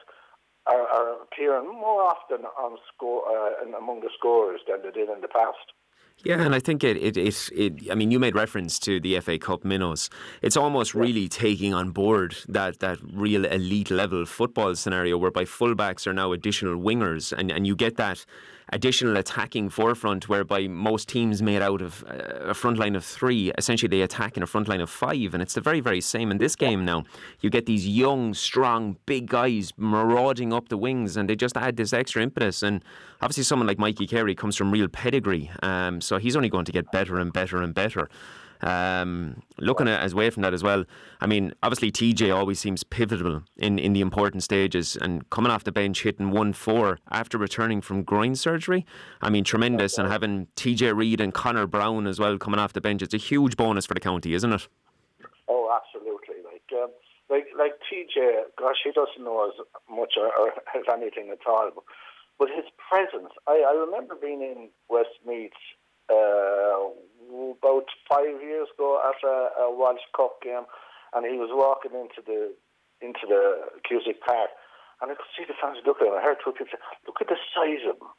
are, 0.66 0.88
are 0.88 1.22
appearing 1.22 1.68
more 1.68 2.04
often 2.04 2.46
on 2.58 2.78
score 2.94 3.24
uh, 3.28 3.78
among 3.78 4.02
the 4.02 4.10
scorers 4.18 4.62
than 4.68 4.82
they 4.84 4.92
did 4.92 5.10
in 5.10 5.22
the 5.22 5.28
past. 5.28 5.76
Yeah, 6.24 6.42
and 6.42 6.56
I 6.56 6.60
think 6.60 6.84
it, 6.84 6.98
it, 6.98 7.16
it, 7.16 7.50
it, 7.54 7.92
I 7.92 7.96
mean, 7.96 8.10
you 8.10 8.20
made 8.20 8.36
reference 8.36 8.80
to 8.80 9.00
the 9.00 9.20
FA 9.20 9.38
Cup 9.38 9.64
minnows. 9.64 10.10
It's 10.42 10.58
almost 10.58 10.96
really 10.96 11.28
taking 11.28 11.74
on 11.76 11.92
board 11.92 12.36
that, 12.48 12.80
that 12.80 12.98
real 13.14 13.46
elite 13.46 13.92
level 13.92 14.26
football 14.26 14.76
scenario 14.76 15.18
whereby 15.18 15.46
fullbacks 15.46 16.08
are 16.08 16.14
now 16.14 16.32
additional 16.32 16.76
wingers, 16.76 17.32
and, 17.32 17.52
and 17.52 17.68
you 17.68 17.76
get 17.76 17.98
that 17.98 18.26
additional 18.74 19.18
attacking 19.18 19.70
forefront 19.70 20.28
whereby 20.28 20.68
most 20.68 21.08
teams 21.08 21.42
made 21.42 21.62
out 21.62 21.82
of 21.82 22.04
uh, 22.10 22.50
a 22.50 22.54
front 22.54 22.78
line 22.78 22.96
of 22.96 23.06
three, 23.06 23.52
essentially 23.58 23.88
they 23.88 24.02
attack 24.02 24.36
in 24.36 24.44
a 24.44 24.48
front 24.48 24.68
line 24.68 24.82
of 24.82 24.90
five. 24.90 25.34
And 25.34 25.42
it's 25.42 25.54
the 25.54 25.62
very, 25.62 25.80
very 25.80 26.02
same 26.02 26.32
in 26.32 26.38
this 26.38 26.56
game 26.56 26.84
now. 26.84 27.04
You 27.40 27.50
get 27.50 27.66
these 27.66 27.88
young, 27.88 28.34
strong, 28.34 28.98
big 29.06 29.28
guys 29.28 29.72
marauding 29.78 30.54
up 30.54 30.70
the 30.70 30.78
wings 30.78 31.18
and 31.18 31.30
they 31.30 31.36
just 31.36 31.56
add 31.58 31.78
this 31.78 31.94
extra 31.94 32.22
impetus. 32.22 32.64
And 32.64 32.84
obviously, 33.22 33.44
someone 33.44 33.68
like 33.68 33.80
Mikey 33.80 34.08
Carey 34.08 34.36
comes 34.36 34.56
from 34.56 34.72
real 34.72 34.88
pedigree. 34.88 35.50
Um, 35.64 36.02
so 36.02 36.18
he's 36.18 36.36
only 36.36 36.50
going 36.50 36.66
to 36.66 36.72
get 36.72 36.92
better 36.92 37.20
and 37.20 37.32
better 37.32 37.62
and 37.62 37.74
better. 37.74 38.10
Um, 38.62 39.44
looking 39.60 39.88
at 39.88 40.02
as 40.02 40.14
away 40.14 40.30
from 40.30 40.44
that 40.44 40.54
as 40.54 40.64
well, 40.64 40.86
I 41.22 41.28
mean, 41.28 41.54
obviously 41.62 41.92
TJ 41.92 42.36
always 42.36 42.60
seems 42.60 42.84
pivotal 42.84 43.44
in, 43.58 43.78
in 43.80 43.94
the 43.94 44.02
important 44.02 44.44
stages 44.44 44.96
and 44.96 45.30
coming 45.30 45.52
off 45.52 45.64
the 45.64 45.72
bench 45.72 46.04
hitting 46.04 46.32
1 46.32 46.54
4 46.54 47.00
after 47.12 47.38
returning 47.38 47.82
from 47.82 48.04
groin 48.04 48.36
surgery. 48.36 48.86
I 49.22 49.30
mean, 49.30 49.44
tremendous. 49.44 49.98
And 49.98 50.08
having 50.10 50.48
TJ 50.56 50.96
Reid 50.96 51.22
and 51.22 51.34
Conor 51.34 51.68
Browne 51.68 52.08
as 52.08 52.20
well 52.20 52.38
coming 52.38 52.60
off 52.60 52.74
the 52.74 52.82
bench, 52.82 53.02
it's 53.02 53.14
a 53.14 53.18
huge 53.18 53.58
bonus 53.58 53.86
for 53.86 53.94
the 53.94 54.00
county, 54.00 54.34
isn't 54.34 54.52
it? 54.52 54.68
Oh, 55.48 55.72
absolutely. 55.76 56.44
Like, 56.44 56.82
um, 56.82 56.90
like, 57.30 57.48
like 57.58 57.74
TJ, 57.92 58.56
gosh, 58.58 58.78
he 58.84 58.92
doesn't 58.92 59.24
know 59.24 59.48
as 59.48 59.66
much 59.90 60.14
or, 60.18 60.28
or 60.28 60.50
as 60.76 60.84
anything 60.92 61.30
at 61.32 61.46
all. 61.48 61.72
But, 61.74 61.84
but 62.40 62.50
his 62.50 62.66
presence, 62.90 63.34
I, 63.48 63.64
I 63.68 63.74
remember 63.74 64.16
being 64.16 64.42
in 64.42 64.70
Westmeath 64.90 65.52
uh, 66.10 66.90
about 67.30 67.88
five 68.10 68.42
years 68.42 68.68
ago 68.74 69.02
after 69.04 69.28
a 69.28 69.68
a 69.68 69.76
Walsh 69.76 70.04
Cup 70.16 70.42
game, 70.42 70.66
and 71.14 71.26
he 71.26 71.38
was 71.38 71.50
walking 71.52 71.94
into 71.94 72.22
the 72.26 72.54
into 73.02 73.28
the 73.28 73.70
Cusack 73.86 74.22
Park, 74.22 74.50
and 75.02 75.12
I 75.12 75.16
could 75.16 75.30
see 75.38 75.46
the 75.46 75.58
fans 75.60 75.78
looking 75.86 76.08
at. 76.08 76.18
I 76.18 76.24
heard 76.24 76.42
two 76.44 76.52
people 76.52 76.72
say, 76.72 76.82
"Look 77.06 77.22
at 77.22 77.28
the 77.28 77.38
size 77.54 77.86
of 77.86 78.02
him." 78.02 78.10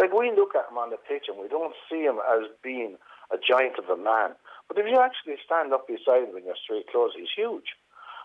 Like 0.00 0.12
we 0.12 0.30
look 0.30 0.54
at 0.54 0.70
him 0.70 0.78
on 0.78 0.90
the 0.90 0.96
pitch, 0.96 1.26
and 1.28 1.38
we 1.38 1.48
don't 1.48 1.74
see 1.90 2.02
him 2.02 2.18
as 2.24 2.48
being 2.62 2.96
a 3.30 3.38
giant 3.38 3.78
of 3.78 3.88
a 3.88 3.96
man. 3.96 4.36
But 4.68 4.78
if 4.78 4.86
you 4.86 5.00
actually 5.00 5.36
stand 5.44 5.72
up 5.72 5.86
beside 5.88 6.28
him 6.28 6.36
in 6.36 6.44
your 6.44 6.56
street 6.56 6.86
clothes, 6.90 7.12
he's 7.16 7.32
huge, 7.34 7.76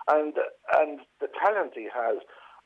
and 0.08 0.36
and 0.76 1.02
the 1.20 1.28
talent 1.40 1.74
he 1.76 1.90
has, 1.92 2.20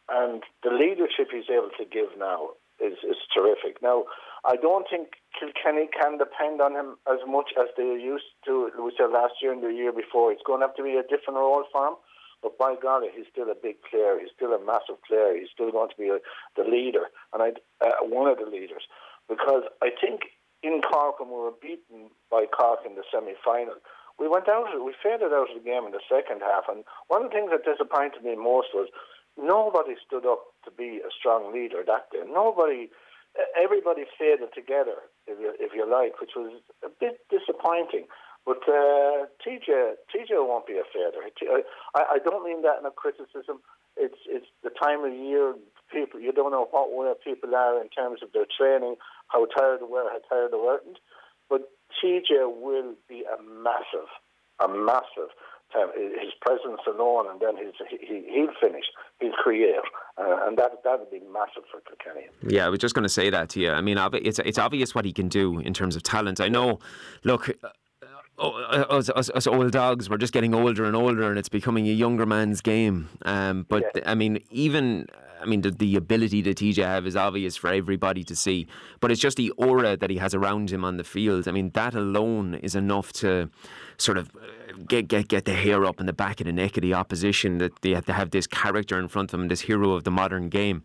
and 0.10 0.44
the 0.64 0.72
leadership 0.72 1.30
he's 1.32 1.50
able 1.50 1.72
to 1.78 1.86
give 1.86 2.18
now 2.18 2.58
is 2.80 2.98
is 3.04 3.18
terrific. 3.34 3.82
Now, 3.82 4.06
I 4.46 4.56
don't 4.56 4.88
think 4.90 5.21
Kilkenny 5.38 5.88
can 5.88 6.18
depend 6.18 6.62
on 6.62 6.74
him 6.74 6.98
as 7.08 7.20
much 7.28 7.52
as 7.60 7.68
they 7.78 7.84
used 7.84 8.32
to. 8.46 8.70
We 8.78 8.92
said 8.98 9.12
last 9.12 9.40
year 9.42 9.54
and 9.54 9.64
the 9.64 9.74
year 9.74 9.92
before. 9.92 10.32
It's 10.32 10.44
going 10.46 10.60
to 10.60 10.68
have 10.68 10.76
to 10.76 10.84
be 10.84 10.98
a 10.98 11.04
different 11.04 11.40
role 11.40 11.64
for 11.72 11.88
him. 11.88 11.96
But 12.42 12.58
by 12.58 12.76
God, 12.82 13.04
he's 13.14 13.30
still 13.32 13.50
a 13.52 13.56
big 13.56 13.78
player. 13.86 14.18
He's 14.20 14.34
still 14.36 14.54
a 14.54 14.64
massive 14.64 14.98
player. 15.08 15.38
He's 15.38 15.54
still 15.54 15.72
going 15.72 15.90
to 15.90 15.98
be 15.98 16.10
a, 16.10 16.18
the 16.58 16.68
leader, 16.68 17.14
and 17.34 17.44
I, 17.44 17.54
uh, 17.86 18.02
one 18.02 18.30
of 18.30 18.40
the 18.40 18.50
leaders. 18.50 18.84
Because 19.30 19.64
I 19.82 19.90
think 19.94 20.34
in 20.64 20.82
Cork, 20.82 21.20
when 21.20 21.30
we 21.30 21.36
were 21.36 21.54
beaten 21.62 22.10
by 22.30 22.46
Cork 22.50 22.80
in 22.86 22.96
the 22.96 23.04
semi-final, 23.14 23.78
we 24.20 24.28
went 24.28 24.50
out. 24.50 24.68
We 24.84 24.94
faded 25.02 25.34
out 25.34 25.50
of 25.50 25.58
the 25.58 25.64
game 25.64 25.86
in 25.86 25.94
the 25.94 26.06
second 26.10 26.42
half. 26.42 26.66
And 26.68 26.84
one 27.08 27.24
of 27.24 27.30
the 27.30 27.36
things 27.38 27.52
that 27.54 27.66
disappointed 27.66 28.24
me 28.24 28.36
most 28.36 28.74
was 28.74 28.90
nobody 29.38 29.96
stood 30.06 30.26
up 30.26 30.42
to 30.66 30.72
be 30.72 31.02
a 31.06 31.14
strong 31.14 31.54
leader 31.54 31.84
that 31.86 32.10
day. 32.12 32.26
Nobody 32.26 32.90
everybody 33.56 34.04
faded 34.20 34.54
together, 34.54 35.08
if 35.28 35.40
you, 35.40 35.54
if 35.60 35.72
you 35.74 35.90
like, 35.90 36.20
which 36.20 36.32
was 36.36 36.62
a 36.84 36.90
bit 37.00 37.20
disappointing. 37.30 38.08
But 38.46 38.66
uh, 38.68 39.30
TJ, 39.46 40.02
TJ 40.10 40.34
won't 40.34 40.66
be 40.66 40.74
a 40.74 40.86
fader. 40.90 41.22
I, 41.96 42.18
I 42.18 42.18
don't 42.24 42.44
mean 42.44 42.64
that 42.64 42.80
in 42.80 42.86
a 42.86 42.92
criticism. 42.92 43.62
It's 43.96 44.18
it's 44.26 44.48
the 44.64 44.72
time 44.72 45.04
of 45.06 45.14
year. 45.14 45.54
People, 45.92 46.20
you 46.20 46.32
don't 46.32 46.52
know 46.52 46.68
what 46.72 46.92
where 46.94 47.14
people 47.16 47.54
are 47.54 47.80
in 47.82 47.90
terms 47.90 48.24
of 48.24 48.32
their 48.34 48.48
training, 48.58 48.96
how 49.28 49.46
tired 49.46 49.82
they 49.82 49.86
were, 49.86 50.10
how 50.10 50.22
tired 50.30 50.52
they 50.54 50.58
weren't. 50.58 50.98
But 51.50 51.70
TJ 52.02 52.50
will 52.50 52.96
be 53.08 53.24
a 53.28 53.42
massive, 53.44 54.10
a 54.60 54.68
massive 54.68 55.30
his 55.96 56.34
presence 56.42 56.82
alone, 56.88 57.28
and 57.30 57.40
then 57.40 57.58
his 57.58 57.74
he, 57.90 58.24
he'll 58.30 58.54
finish, 58.60 58.86
he'll 59.20 59.32
create, 59.34 59.76
uh, 60.18 60.46
and 60.46 60.58
that 60.58 60.84
that 60.84 61.00
would 61.00 61.12
be 61.12 61.22
massive 61.32 61.64
for 61.72 61.82
Kilkenny. 61.82 62.28
Yeah, 62.48 62.66
I 62.66 62.70
was 62.70 62.80
just 62.80 62.96
going 62.96 63.04
to 63.04 63.10
say 63.10 63.30
that 63.30 63.50
to 63.50 63.60
you. 63.60 63.72
I 63.72 63.82
mean, 63.82 63.98
it's 64.14 64.40
it's 64.40 64.58
obvious 64.58 64.96
what 64.96 65.06
he 65.06 65.14
can 65.14 65.28
do 65.28 65.60
in 65.60 65.74
terms 65.74 65.96
of 65.96 66.04
talent. 66.04 66.40
I 66.40 66.50
know. 66.50 66.80
Look, 67.24 67.50
Oh, 68.44 68.54
us, 68.54 69.08
us, 69.12 69.30
us, 69.30 69.46
old 69.46 69.72
dogs, 69.72 70.10
we're 70.10 70.18
just 70.18 70.34
getting 70.34 70.56
older 70.56 70.86
and 70.86 70.96
older, 70.96 71.30
and 71.30 71.38
it's 71.38 71.50
becoming 71.50 71.88
a 71.88 71.92
younger 71.92 72.26
man's 72.26 72.60
game. 72.60 73.08
Um, 73.24 73.68
but 73.70 73.84
yeah. 73.94 74.02
I 74.08 74.16
mean, 74.16 74.42
even 74.50 75.06
I 75.42 75.46
mean, 75.46 75.62
the, 75.62 75.72
the 75.72 75.96
ability 75.96 76.42
that 76.44 76.58
TJ 76.58 76.84
have 76.84 77.08
is 77.08 77.16
obvious 77.16 77.56
for 77.58 77.70
everybody 77.70 78.24
to 78.26 78.36
see. 78.36 78.68
But 79.00 79.12
it's 79.12 79.20
just 79.20 79.38
the 79.38 79.50
aura 79.52 79.98
that 79.98 80.10
he 80.10 80.18
has 80.18 80.34
around 80.36 80.70
him 80.70 80.86
on 80.86 80.98
the 80.98 81.04
field. 81.04 81.48
I 81.48 81.52
mean, 81.52 81.72
that 81.72 81.96
alone 81.96 82.56
is 82.56 82.76
enough 82.76 83.12
to 83.14 83.50
sort 83.98 84.18
of 84.18 84.32
get 84.88 85.08
get 85.08 85.28
get 85.28 85.46
the 85.46 85.54
hair 85.54 85.86
up 85.86 86.00
in 86.00 86.06
the 86.06 86.14
back 86.14 86.40
of 86.42 86.46
the 86.46 86.54
neck 86.54 86.78
of 86.78 86.82
the 86.82 86.94
opposition 86.94 87.58
that 87.60 87.82
they 87.82 87.92
have 87.92 88.06
to 88.06 88.14
have 88.14 88.32
this 88.32 88.48
character 88.48 89.00
in 89.00 89.08
front 89.08 89.34
of 89.34 89.40
them, 89.40 89.48
this 89.48 89.62
hero 89.62 89.92
of 89.92 90.04
the 90.04 90.12
modern 90.12 90.50
game. 90.50 90.84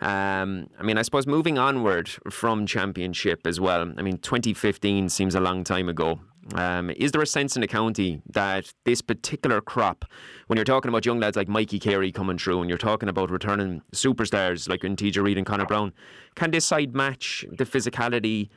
Um, 0.00 0.68
I 0.78 0.84
mean, 0.84 0.96
I 0.96 1.02
suppose 1.02 1.26
moving 1.26 1.58
onward 1.58 2.08
from 2.30 2.66
championship 2.66 3.46
as 3.46 3.58
well. 3.58 3.92
I 3.96 4.02
mean, 4.02 4.18
2015 4.18 5.08
seems 5.08 5.34
a 5.34 5.40
long 5.40 5.64
time 5.64 5.88
ago. 5.88 6.20
Um, 6.54 6.90
is 6.90 7.12
there 7.12 7.20
a 7.20 7.26
sense 7.26 7.56
in 7.56 7.60
the 7.60 7.66
county 7.66 8.22
that 8.30 8.72
this 8.84 9.02
particular 9.02 9.60
crop, 9.60 10.04
when 10.46 10.56
you're 10.56 10.64
talking 10.64 10.88
about 10.88 11.04
young 11.04 11.20
lads 11.20 11.36
like 11.36 11.48
Mikey 11.48 11.78
Carey 11.78 12.10
coming 12.10 12.38
through, 12.38 12.60
and 12.60 12.70
you're 12.70 12.78
talking 12.78 13.08
about 13.08 13.30
returning 13.30 13.82
superstars 13.92 14.68
like 14.68 14.84
in 14.84 14.96
TJ 14.96 15.22
Reid 15.22 15.36
and 15.36 15.46
Conor 15.46 15.66
Browne, 15.66 15.92
can 16.36 16.52
this 16.52 16.64
side 16.64 16.94
match 16.94 17.44
the 17.50 17.64
physicality, 17.64 18.48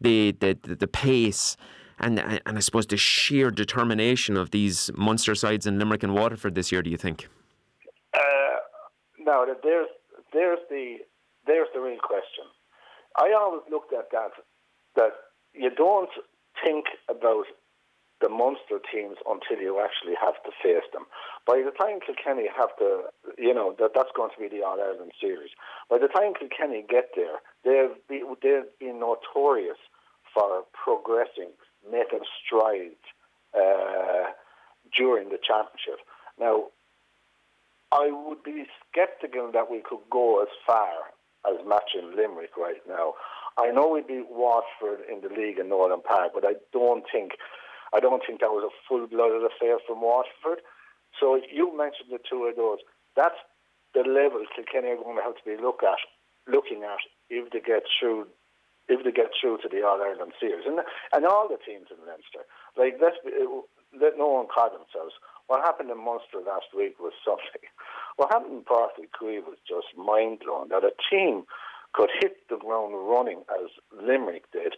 the 0.00 0.36
the 0.38 0.56
the, 0.62 0.76
the 0.76 0.86
pace? 0.86 1.56
And, 2.00 2.18
and 2.18 2.56
I 2.56 2.60
suppose 2.60 2.86
the 2.86 2.96
sheer 2.96 3.50
determination 3.50 4.36
of 4.36 4.50
these 4.50 4.90
monster 4.96 5.34
sides 5.34 5.66
in 5.66 5.78
Limerick 5.78 6.02
and 6.02 6.14
Waterford 6.14 6.54
this 6.54 6.72
year. 6.72 6.82
Do 6.82 6.90
you 6.90 6.96
think? 6.96 7.28
Uh, 8.14 8.20
no, 9.18 9.46
there's 9.62 9.88
there's 10.32 10.58
the 10.70 10.96
there's 11.46 11.68
the 11.74 11.80
real 11.80 11.98
question. 12.02 12.44
I 13.16 13.32
always 13.38 13.62
looked 13.70 13.92
at 13.92 14.10
that 14.12 14.30
that 14.96 15.12
you 15.52 15.70
don't 15.70 16.10
think 16.64 16.86
about 17.08 17.44
the 18.20 18.28
monster 18.28 18.78
teams 18.92 19.16
until 19.26 19.62
you 19.62 19.80
actually 19.80 20.14
have 20.20 20.36
to 20.44 20.50
face 20.62 20.84
them. 20.92 21.04
By 21.46 21.64
the 21.64 21.72
time 21.72 22.00
Kilkenny 22.04 22.48
have 22.54 22.76
to, 22.76 23.08
you 23.38 23.54
know, 23.54 23.74
that 23.78 23.92
that's 23.94 24.12
going 24.14 24.30
to 24.36 24.40
be 24.40 24.48
the 24.48 24.64
All 24.64 24.80
Ireland 24.80 25.12
series. 25.20 25.50
By 25.88 25.98
the 25.98 26.08
time 26.08 26.34
Kilkenny 26.38 26.84
get 26.88 27.10
there, 27.16 27.40
they've 27.64 27.96
they've 28.08 28.68
been 28.78 29.00
notorious 29.00 29.80
for 30.32 30.64
progressing, 30.72 31.50
making 31.90 32.20
strides 32.44 33.04
uh, 33.54 34.32
during 34.96 35.28
the 35.28 35.38
championship. 35.42 36.00
Now, 36.38 36.66
I 37.92 38.10
would 38.10 38.42
be 38.42 38.66
sceptical 38.94 39.50
that 39.52 39.70
we 39.70 39.80
could 39.80 40.04
go 40.10 40.42
as 40.42 40.48
far 40.66 41.12
as 41.48 41.56
matching 41.66 42.14
Limerick 42.16 42.56
right 42.56 42.80
now. 42.88 43.14
I 43.58 43.70
know 43.70 43.88
we 43.88 44.02
beat 44.02 44.30
Waterford 44.30 45.00
in 45.10 45.20
the 45.22 45.28
league 45.28 45.58
in 45.58 45.68
Nowlan 45.68 46.02
Park, 46.02 46.32
but 46.34 46.44
I 46.44 46.54
don't 46.72 47.04
think 47.10 47.32
I 47.92 47.98
don't 47.98 48.22
think 48.24 48.40
that 48.40 48.50
was 48.54 48.62
a 48.62 48.74
full 48.88 49.06
blooded 49.08 49.42
affair 49.42 49.78
from 49.86 50.00
Waterford. 50.00 50.62
So 51.18 51.40
you 51.50 51.76
mentioned 51.76 52.10
the 52.10 52.20
two 52.22 52.44
of 52.44 52.54
those. 52.54 52.78
That's 53.16 53.34
the 53.94 54.00
level 54.06 54.44
Kilkenny 54.54 54.92
are 54.94 55.02
going 55.02 55.16
to 55.16 55.22
have 55.22 55.34
to 55.34 55.44
be 55.44 55.60
look 55.60 55.82
at, 55.82 55.98
looking 56.46 56.84
at 56.84 57.02
if 57.28 57.50
they 57.50 57.60
get 57.60 57.82
through 57.98 58.28
if 58.90 59.04
they 59.06 59.14
get 59.14 59.30
through 59.38 59.58
to 59.62 59.68
the 59.70 59.86
All 59.86 60.02
Ireland 60.02 60.34
series, 60.38 60.66
and 60.66 60.82
and 61.14 61.24
all 61.24 61.46
the 61.46 61.62
teams 61.62 61.88
in 61.94 62.02
Leinster. 62.02 62.42
Like 62.76 62.98
let's 62.98 63.16
let 63.94 64.18
no 64.18 64.26
one 64.26 64.50
call 64.50 64.70
themselves. 64.70 65.14
What 65.46 65.62
happened 65.62 65.90
in 65.90 65.98
Munster 65.98 66.42
last 66.42 66.74
week 66.74 66.98
was 66.98 67.14
something. 67.26 67.66
What 68.16 68.34
happened 68.34 68.60
in 68.60 68.64
Páirc 68.66 68.98
Uí 69.22 69.38
was 69.46 69.58
just 69.66 69.94
mind 69.96 70.42
blowing. 70.42 70.68
That 70.68 70.84
a 70.84 70.94
team 71.06 71.46
could 71.94 72.10
hit 72.20 72.46
the 72.50 72.58
ground 72.58 72.94
running 72.94 73.42
as 73.50 73.70
Limerick 73.94 74.50
did, 74.52 74.74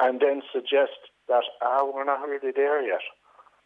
and 0.00 0.20
then 0.20 0.42
suggest 0.52 1.12
that 1.28 1.44
ah, 1.64 1.84
we're 1.84 2.04
not 2.04 2.28
really 2.28 2.52
there 2.52 2.84
yet. 2.84 3.04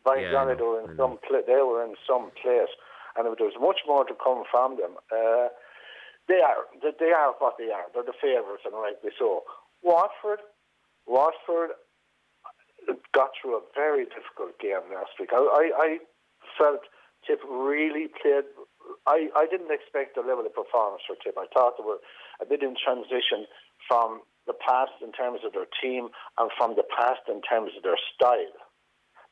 By 0.05 0.19
yeah, 0.19 0.33
golly, 0.33 0.55
they 0.55 0.67
were 0.67 0.83
in 0.83 0.97
some 0.97 1.19
pla- 1.23 1.47
they 1.47 1.63
were 1.63 1.83
in 1.85 1.95
some 2.07 2.31
place, 2.39 2.75
and 3.15 3.27
there 3.27 3.47
was 3.47 3.59
much 3.61 3.87
more 3.87 4.05
to 4.05 4.15
come 4.15 4.43
from 4.51 4.79
them. 4.79 4.99
Uh, 5.15 5.51
they 6.27 6.43
are 6.43 6.67
they 6.83 7.11
are 7.15 7.35
what 7.39 7.55
they 7.59 7.71
are. 7.71 7.87
They're 7.95 8.07
the 8.07 8.19
favourites, 8.19 8.67
and 8.67 8.75
rightly 8.75 9.11
so. 9.19 9.43
Waterford, 9.83 10.41
Waterford 11.07 11.77
uh, 12.89 12.95
got 13.15 13.31
through 13.41 13.57
a 13.57 13.63
very 13.75 14.05
difficult 14.05 14.59
game 14.61 14.87
last 14.95 15.11
week. 15.19 15.31
I, 15.33 15.39
I, 15.39 15.65
I 15.79 15.99
felt 16.59 16.81
Tip 17.27 17.41
really 17.49 18.09
played 18.21 18.45
I, 19.07 19.29
I 19.35 19.47
didn't 19.47 19.71
expect 19.71 20.15
the 20.15 20.23
level 20.23 20.47
of 20.47 20.55
performance 20.55 21.03
for 21.07 21.17
Tip. 21.23 21.39
I 21.39 21.47
thought 21.55 21.79
they 21.79 21.87
were 21.87 22.03
a 22.41 22.47
bit 22.47 22.63
in 22.63 22.75
transition 22.79 23.47
from 23.87 24.23
the 24.47 24.55
past 24.55 24.95
in 25.03 25.13
terms 25.13 25.41
of 25.47 25.53
their 25.55 25.71
team 25.83 26.11
and 26.39 26.51
from 26.59 26.75
the 26.75 26.87
past 26.87 27.27
in 27.31 27.43
terms 27.43 27.73
of 27.77 27.83
their 27.83 27.99
style. 28.15 28.59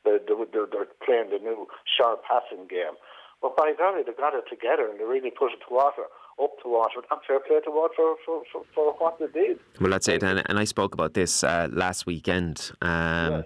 They're, 0.03 0.23
they're, 0.23 0.67
they're 0.71 0.91
playing 1.03 1.29
the 1.29 1.39
new 1.39 1.67
sharp 1.85 2.23
passing 2.25 2.67
game. 2.67 2.95
But 3.41 3.57
by 3.57 3.73
golly, 3.77 4.03
they 4.03 4.15
got 4.15 4.37
it 4.37 4.45
together 4.49 4.87
and 4.87 4.99
they 4.99 5.05
really 5.05 5.31
put 5.31 5.51
it 5.51 5.61
to 5.67 5.69
water, 5.73 6.07
up 6.41 6.51
to 6.63 6.69
water, 6.69 7.01
and 7.09 7.21
fair 7.27 7.39
play 7.39 7.59
to 7.63 7.71
water 7.71 8.15
for, 8.25 8.43
for, 8.51 8.63
for, 8.73 8.93
what 8.93 9.19
they 9.19 9.27
did. 9.27 9.59
Well, 9.79 9.91
that's 9.91 10.07
it. 10.07 10.23
And, 10.23 10.41
and 10.45 10.59
I 10.59 10.63
spoke 10.63 10.93
about 10.93 11.13
this 11.13 11.43
uh, 11.43 11.67
last 11.71 12.05
weekend. 12.05 12.71
Um, 12.81 12.89
yeah. 12.89 13.41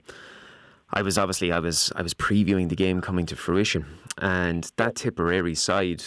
I 0.93 1.01
was 1.01 1.17
obviously 1.17 1.51
I 1.51 1.59
was 1.59 1.91
I 1.95 2.01
was 2.01 2.13
previewing 2.13 2.69
the 2.69 2.75
game 2.75 3.01
coming 3.01 3.25
to 3.27 3.35
fruition, 3.35 3.85
and 4.19 4.71
that 4.77 4.95
Tipperary 4.95 5.55
side, 5.55 6.03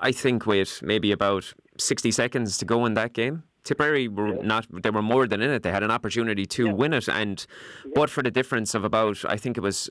I 0.00 0.12
think 0.12 0.46
with 0.46 0.82
maybe 0.82 1.12
about 1.12 1.52
sixty 1.78 2.10
seconds 2.10 2.58
to 2.58 2.64
go 2.64 2.84
in 2.86 2.94
that 2.94 3.12
game, 3.12 3.44
Tipperary 3.64 4.08
were 4.08 4.34
not 4.42 4.66
they 4.82 4.90
were 4.90 5.02
more 5.02 5.28
than 5.28 5.40
in 5.40 5.50
it. 5.50 5.62
They 5.62 5.70
had 5.70 5.82
an 5.82 5.90
opportunity 5.90 6.46
to 6.46 6.66
yeah. 6.66 6.72
win 6.72 6.92
it, 6.92 7.08
and 7.08 7.46
yeah. 7.84 7.92
but 7.94 8.10
for 8.10 8.22
the 8.22 8.30
difference 8.30 8.74
of 8.74 8.82
about 8.84 9.24
I 9.26 9.36
think 9.36 9.56
it 9.56 9.62
was 9.62 9.88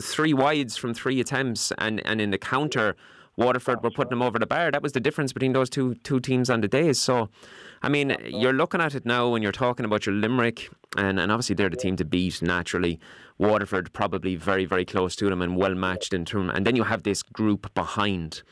three 0.00 0.32
wides 0.32 0.76
from 0.76 0.94
three 0.94 1.20
attempts, 1.20 1.72
and 1.78 2.04
and 2.06 2.20
in 2.20 2.30
the 2.30 2.38
counter. 2.38 2.96
Waterford 3.36 3.82
were 3.82 3.90
putting 3.90 4.10
them 4.10 4.22
over 4.22 4.38
the 4.38 4.46
bar. 4.46 4.70
That 4.70 4.82
was 4.82 4.92
the 4.92 5.00
difference 5.00 5.32
between 5.32 5.52
those 5.52 5.70
two 5.70 5.94
two 5.96 6.20
teams 6.20 6.50
on 6.50 6.60
the 6.60 6.68
day. 6.68 6.92
So, 6.92 7.30
I 7.82 7.88
mean, 7.88 8.16
you're 8.24 8.52
looking 8.52 8.80
at 8.80 8.94
it 8.94 9.06
now 9.06 9.28
when 9.28 9.42
you're 9.42 9.52
talking 9.52 9.84
about 9.84 10.06
your 10.06 10.14
Limerick, 10.14 10.68
and, 10.96 11.18
and 11.18 11.32
obviously 11.32 11.54
they're 11.54 11.70
the 11.70 11.76
team 11.76 11.96
to 11.96 12.04
beat 12.04 12.42
naturally. 12.42 13.00
Waterford 13.38 13.92
probably 13.92 14.36
very, 14.36 14.66
very 14.66 14.84
close 14.84 15.16
to 15.16 15.28
them 15.28 15.42
and 15.42 15.56
well 15.56 15.74
matched 15.74 16.12
in 16.12 16.24
term. 16.24 16.50
And 16.50 16.66
then 16.66 16.76
you 16.76 16.84
have 16.84 17.02
this 17.02 17.22
group 17.22 17.72
behind. 17.74 18.42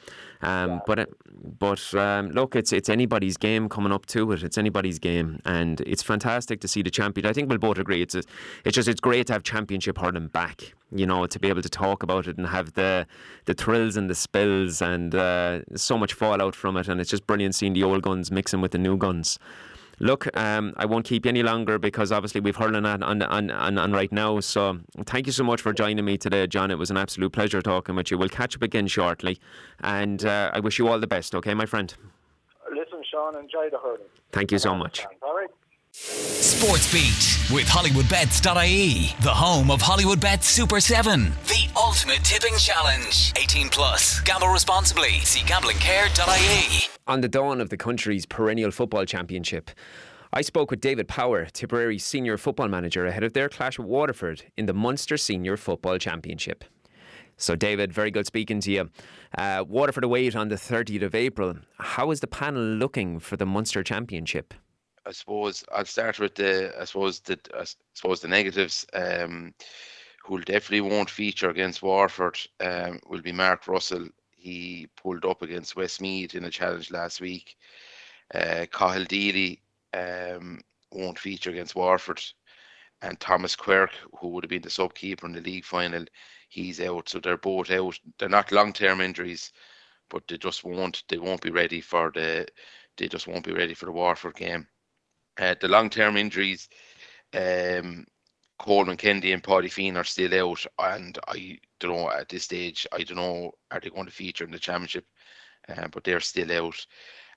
Um, 0.42 0.80
but 0.86 1.10
but 1.58 1.94
um, 1.94 2.30
look, 2.30 2.56
it's 2.56 2.72
it's 2.72 2.88
anybody's 2.88 3.36
game 3.36 3.68
coming 3.68 3.92
up 3.92 4.06
to 4.06 4.32
it. 4.32 4.42
It's 4.42 4.56
anybody's 4.58 4.98
game, 4.98 5.40
and 5.44 5.80
it's 5.82 6.02
fantastic 6.02 6.60
to 6.60 6.68
see 6.68 6.82
the 6.82 6.90
champion. 6.90 7.26
I 7.26 7.32
think 7.32 7.48
we'll 7.48 7.58
both 7.58 7.78
agree. 7.78 8.02
It's 8.02 8.14
a, 8.14 8.22
it's 8.64 8.74
just 8.74 8.88
it's 8.88 9.00
great 9.00 9.26
to 9.26 9.32
have 9.34 9.42
championship 9.42 9.98
hurling 9.98 10.28
back. 10.28 10.74
You 10.92 11.06
know, 11.06 11.26
to 11.26 11.38
be 11.38 11.48
able 11.48 11.62
to 11.62 11.68
talk 11.68 12.02
about 12.02 12.26
it 12.26 12.36
and 12.36 12.46
have 12.48 12.72
the 12.72 13.06
the 13.44 13.54
thrills 13.54 13.96
and 13.96 14.08
the 14.08 14.14
spills 14.14 14.82
and 14.82 15.14
uh, 15.14 15.60
so 15.76 15.96
much 15.98 16.14
fallout 16.14 16.54
from 16.54 16.76
it. 16.76 16.88
And 16.88 17.00
it's 17.00 17.10
just 17.10 17.26
brilliant 17.26 17.54
seeing 17.54 17.74
the 17.74 17.84
old 17.84 18.02
guns 18.02 18.30
mixing 18.30 18.60
with 18.60 18.72
the 18.72 18.78
new 18.78 18.96
guns. 18.96 19.38
Look, 20.02 20.34
um, 20.34 20.72
I 20.78 20.86
won't 20.86 21.04
keep 21.04 21.26
you 21.26 21.28
any 21.28 21.42
longer 21.42 21.78
because 21.78 22.10
obviously 22.10 22.40
we've 22.40 22.56
hurling 22.56 22.86
on, 22.86 23.02
on, 23.02 23.20
on, 23.22 23.50
on, 23.50 23.92
right 23.92 24.10
now. 24.10 24.40
So 24.40 24.80
thank 25.04 25.26
you 25.26 25.32
so 25.32 25.44
much 25.44 25.60
for 25.60 25.74
joining 25.74 26.04
me 26.06 26.16
today, 26.16 26.46
John. 26.46 26.70
It 26.70 26.78
was 26.78 26.90
an 26.90 26.96
absolute 26.96 27.32
pleasure 27.32 27.60
talking 27.60 27.94
with 27.94 28.10
you. 28.10 28.16
We'll 28.16 28.30
catch 28.30 28.56
up 28.56 28.62
again 28.62 28.86
shortly. 28.86 29.38
And 29.80 30.24
uh, 30.24 30.50
I 30.54 30.60
wish 30.60 30.78
you 30.78 30.88
all 30.88 30.98
the 30.98 31.06
best, 31.06 31.34
okay, 31.34 31.52
my 31.52 31.66
friend? 31.66 31.94
Listen, 32.70 33.02
Sean, 33.10 33.36
enjoy 33.36 33.68
the 33.70 33.78
hurling. 33.78 34.00
Thank 34.32 34.52
you 34.52 34.58
so 34.58 34.74
much. 34.74 35.04
All 35.22 35.36
right. 35.36 35.50
Sports 36.02 36.90
Beat 36.90 37.54
with 37.54 37.66
HollywoodBets.ie, 37.68 39.14
the 39.22 39.34
home 39.34 39.70
of 39.70 39.82
Hollywood 39.82 40.18
Bets 40.18 40.46
Super 40.46 40.80
7, 40.80 41.24
the 41.46 41.68
ultimate 41.76 42.24
tipping 42.24 42.56
challenge. 42.56 43.34
18 43.36 43.68
plus. 43.68 44.20
Gamble 44.22 44.48
responsibly. 44.48 45.20
See 45.20 45.40
gamblingcare.ie. 45.40 46.88
On 47.06 47.20
the 47.20 47.28
dawn 47.28 47.60
of 47.60 47.68
the 47.68 47.76
country's 47.76 48.24
perennial 48.24 48.70
football 48.70 49.04
championship, 49.04 49.70
I 50.32 50.40
spoke 50.40 50.70
with 50.70 50.80
David 50.80 51.06
Power, 51.06 51.44
Tipperary 51.44 51.98
senior 51.98 52.38
football 52.38 52.68
manager, 52.68 53.04
ahead 53.06 53.22
of 53.24 53.34
their 53.34 53.50
clash 53.50 53.78
with 53.78 53.86
Waterford 53.86 54.44
in 54.56 54.64
the 54.64 54.72
Munster 54.74 55.18
Senior 55.18 55.58
Football 55.58 55.98
Championship. 55.98 56.64
So, 57.36 57.56
David, 57.56 57.92
very 57.92 58.10
good 58.10 58.26
speaking 58.26 58.60
to 58.60 58.70
you. 58.72 58.90
Uh, 59.36 59.64
Waterford 59.68 60.04
away 60.04 60.30
on 60.32 60.48
the 60.48 60.56
30th 60.56 61.02
of 61.02 61.14
April. 61.14 61.56
How 61.78 62.10
is 62.10 62.20
the 62.20 62.26
panel 62.26 62.62
looking 62.62 63.18
for 63.18 63.36
the 63.36 63.46
Munster 63.46 63.82
Championship? 63.82 64.54
I 65.06 65.12
suppose 65.12 65.64
I'll 65.72 65.84
start 65.84 66.18
with 66.18 66.34
the 66.34 66.72
I 66.80 66.84
suppose 66.84 67.20
the 67.20 67.38
I 67.54 67.64
suppose 67.94 68.20
the 68.20 68.28
negatives. 68.28 68.86
Um, 68.92 69.54
who 70.24 70.40
definitely 70.40 70.82
won't 70.82 71.10
feature 71.10 71.50
against 71.50 71.82
Waterford 71.82 72.38
um, 72.60 73.00
will 73.08 73.22
be 73.22 73.32
Mark 73.32 73.66
Russell. 73.68 74.08
He 74.36 74.88
pulled 74.96 75.24
up 75.24 75.42
against 75.42 75.76
Westmeath 75.76 76.34
in 76.34 76.44
a 76.44 76.50
challenge 76.50 76.90
last 76.90 77.20
week. 77.20 77.56
Uh, 78.34 78.66
Cahill 78.72 79.04
Deely 79.06 79.62
um, 79.94 80.60
won't 80.92 81.18
feature 81.18 81.50
against 81.50 81.74
Waterford, 81.74 82.22
And 83.02 83.20
Thomas 83.20 83.56
Quirk, 83.56 83.92
who 84.20 84.28
would 84.28 84.44
have 84.44 84.50
been 84.50 84.62
the 84.62 84.70
sub 84.70 84.94
keeper 84.94 85.26
in 85.26 85.32
the 85.32 85.40
league 85.42 85.64
final, 85.64 86.04
he's 86.48 86.80
out. 86.80 87.08
So 87.08 87.20
they're 87.20 87.36
both 87.38 87.70
out. 87.70 87.98
They're 88.18 88.28
not 88.28 88.52
long 88.52 88.72
term 88.72 89.00
injuries, 89.00 89.52
but 90.10 90.26
they 90.28 90.38
just 90.38 90.64
won't 90.64 91.04
they 91.08 91.18
won't 91.18 91.42
be 91.42 91.50
ready 91.50 91.80
for 91.80 92.12
the 92.14 92.48
they 92.96 93.08
just 93.08 93.26
won't 93.28 93.44
be 93.46 93.52
ready 93.54 93.74
for 93.74 93.86
the 93.86 93.92
Waterford 93.92 94.36
game. 94.36 94.68
Uh, 95.38 95.54
the 95.60 95.68
long 95.68 95.88
term 95.90 96.16
injuries, 96.16 96.68
um, 97.34 98.04
Coleman 98.58 98.96
Kennedy 98.96 99.32
and 99.32 99.42
Paddy 99.42 99.68
Fien 99.68 99.96
are 99.96 100.04
still 100.04 100.34
out, 100.34 100.66
and 100.78 101.18
I 101.28 101.58
don't 101.78 101.96
know 101.96 102.10
at 102.10 102.28
this 102.28 102.44
stage. 102.44 102.86
I 102.92 103.02
don't 103.02 103.16
know 103.16 103.52
are 103.70 103.80
they 103.80 103.88
going 103.90 104.06
to 104.06 104.12
feature 104.12 104.44
in 104.44 104.50
the 104.50 104.58
championship, 104.58 105.06
uh, 105.68 105.88
but 105.88 106.04
they're 106.04 106.20
still 106.20 106.52
out. 106.52 106.86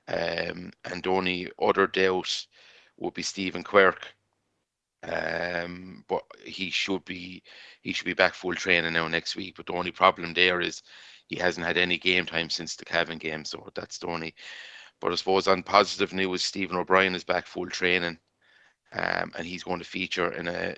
Um, 0.08 0.72
and 0.84 1.08
only 1.08 1.50
other 1.62 1.88
doubt 1.88 2.46
would 2.98 3.14
be 3.14 3.22
Stephen 3.22 3.64
Quirk. 3.64 4.14
Um, 5.04 6.06
but 6.08 6.24
he 6.46 6.70
should 6.70 7.04
be 7.06 7.44
he 7.82 7.94
should 7.94 8.06
be 8.06 8.14
back 8.14 8.34
full 8.34 8.56
training 8.56 8.94
now 8.94 9.08
next 9.08 9.36
week. 9.36 9.56
But 9.58 9.66
the 9.68 9.74
only 9.74 9.92
problem 9.92 10.34
there 10.34 10.62
is 10.62 10.82
he 11.28 11.38
hasn't 11.38 11.66
had 11.66 11.78
any 11.78 11.98
game 11.98 12.26
time 12.26 12.50
since 12.50 12.76
the 12.76 12.86
Cavan 12.86 13.18
game, 13.18 13.46
so 13.46 13.70
that's 13.76 13.98
the 13.98 14.08
only. 14.08 14.34
But 15.04 15.12
I 15.12 15.16
suppose 15.16 15.50
on 15.50 15.64
positive 15.64 16.14
news, 16.14 16.46
Stephen 16.46 16.78
O'Brien 16.78 17.14
is 17.14 17.26
back 17.26 17.46
full 17.46 17.68
training 17.68 18.18
um, 18.94 19.34
and 19.38 19.46
he's 19.46 19.64
going 19.64 19.80
to 19.80 19.86
feature 19.86 20.32
in 20.32 20.48
a 20.48 20.78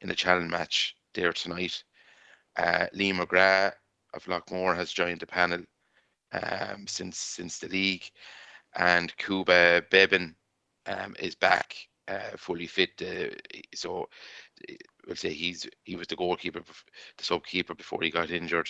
in 0.00 0.10
a 0.10 0.14
challenge 0.14 0.50
match 0.50 0.96
there 1.14 1.32
tonight. 1.32 1.84
Uh, 2.56 2.86
Lee 2.92 3.12
McGrath 3.12 3.74
of 4.12 4.24
Loughmore 4.24 4.74
has 4.74 4.92
joined 4.92 5.20
the 5.20 5.26
panel 5.28 5.60
um, 6.32 6.84
since 6.88 7.16
since 7.16 7.60
the 7.60 7.68
league, 7.68 8.10
and 8.74 9.16
Kuba 9.18 9.84
Beben 9.88 10.34
um, 10.86 11.14
is 11.20 11.36
back 11.36 11.76
uh, 12.08 12.36
fully 12.36 12.66
fit. 12.66 13.00
Uh, 13.00 13.32
so 13.72 14.08
we'll 15.06 15.14
say 15.14 15.32
he's 15.32 15.64
he 15.84 15.94
was 15.94 16.08
the 16.08 16.16
goalkeeper, 16.16 16.62
the 17.16 17.24
sub 17.24 17.46
keeper 17.46 17.76
before 17.76 18.02
he 18.02 18.10
got 18.10 18.32
injured. 18.32 18.68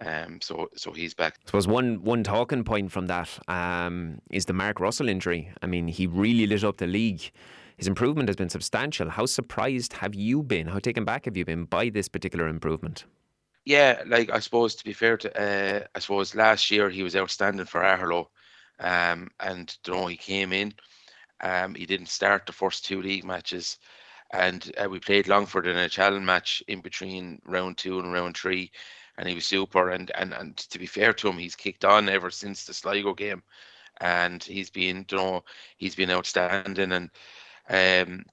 Um, 0.00 0.40
so 0.40 0.70
so 0.76 0.92
he's 0.92 1.14
back. 1.14 1.34
I 1.42 1.46
suppose 1.46 1.68
one 1.68 2.02
one 2.02 2.24
talking 2.24 2.64
point 2.64 2.90
from 2.90 3.06
that 3.06 3.38
um, 3.48 4.20
is 4.30 4.46
the 4.46 4.54
Mark 4.54 4.80
Russell 4.80 5.08
injury. 5.08 5.50
I 5.62 5.66
mean, 5.66 5.88
he 5.88 6.06
really 6.06 6.46
lit 6.46 6.64
up 6.64 6.78
the 6.78 6.86
league 6.86 7.30
his 7.80 7.88
improvement 7.88 8.28
has 8.28 8.36
been 8.36 8.50
substantial. 8.50 9.08
How 9.08 9.24
surprised 9.24 9.94
have 9.94 10.14
you 10.14 10.42
been? 10.42 10.66
How 10.66 10.80
taken 10.80 11.06
back 11.06 11.24
have 11.24 11.34
you 11.34 11.46
been 11.46 11.64
by 11.64 11.88
this 11.88 12.08
particular 12.08 12.46
improvement? 12.46 13.06
Yeah, 13.64 14.02
like 14.06 14.28
I 14.30 14.38
suppose 14.40 14.74
to 14.74 14.84
be 14.84 14.92
fair 14.92 15.16
to, 15.16 15.40
uh, 15.40 15.86
I 15.94 15.98
suppose 15.98 16.34
last 16.34 16.70
year 16.70 16.90
he 16.90 17.02
was 17.02 17.16
outstanding 17.16 17.64
for 17.64 17.80
Aherlow, 17.80 18.26
um, 18.80 19.30
and 19.40 19.74
you 19.86 19.94
know 19.94 20.06
he 20.08 20.18
came 20.18 20.52
in, 20.52 20.74
um, 21.40 21.74
he 21.74 21.86
didn't 21.86 22.10
start 22.10 22.44
the 22.44 22.52
first 22.52 22.84
two 22.84 23.00
league 23.00 23.24
matches, 23.24 23.78
and 24.30 24.70
uh, 24.76 24.86
we 24.86 25.00
played 25.00 25.26
Longford 25.26 25.66
in 25.66 25.78
a 25.78 25.88
challenge 25.88 26.26
match 26.26 26.62
in 26.68 26.82
between 26.82 27.40
round 27.46 27.78
two 27.78 27.98
and 27.98 28.12
round 28.12 28.36
three, 28.36 28.72
and 29.20 29.28
he 29.28 29.34
was 29.34 29.46
super. 29.46 29.90
And 29.90 30.10
and 30.16 30.32
and 30.32 30.56
to 30.56 30.78
be 30.78 30.86
fair 30.86 31.12
to 31.12 31.28
him, 31.28 31.38
he's 31.38 31.54
kicked 31.54 31.84
on 31.84 32.08
ever 32.08 32.30
since 32.30 32.64
the 32.64 32.72
Sligo 32.74 33.12
game, 33.14 33.42
and 34.00 34.42
he's 34.42 34.70
been 34.70 35.04
you 35.10 35.18
know 35.18 35.44
he's 35.76 35.94
been 35.94 36.10
outstanding 36.10 36.92
and 36.92 37.10
um, 37.68 38.24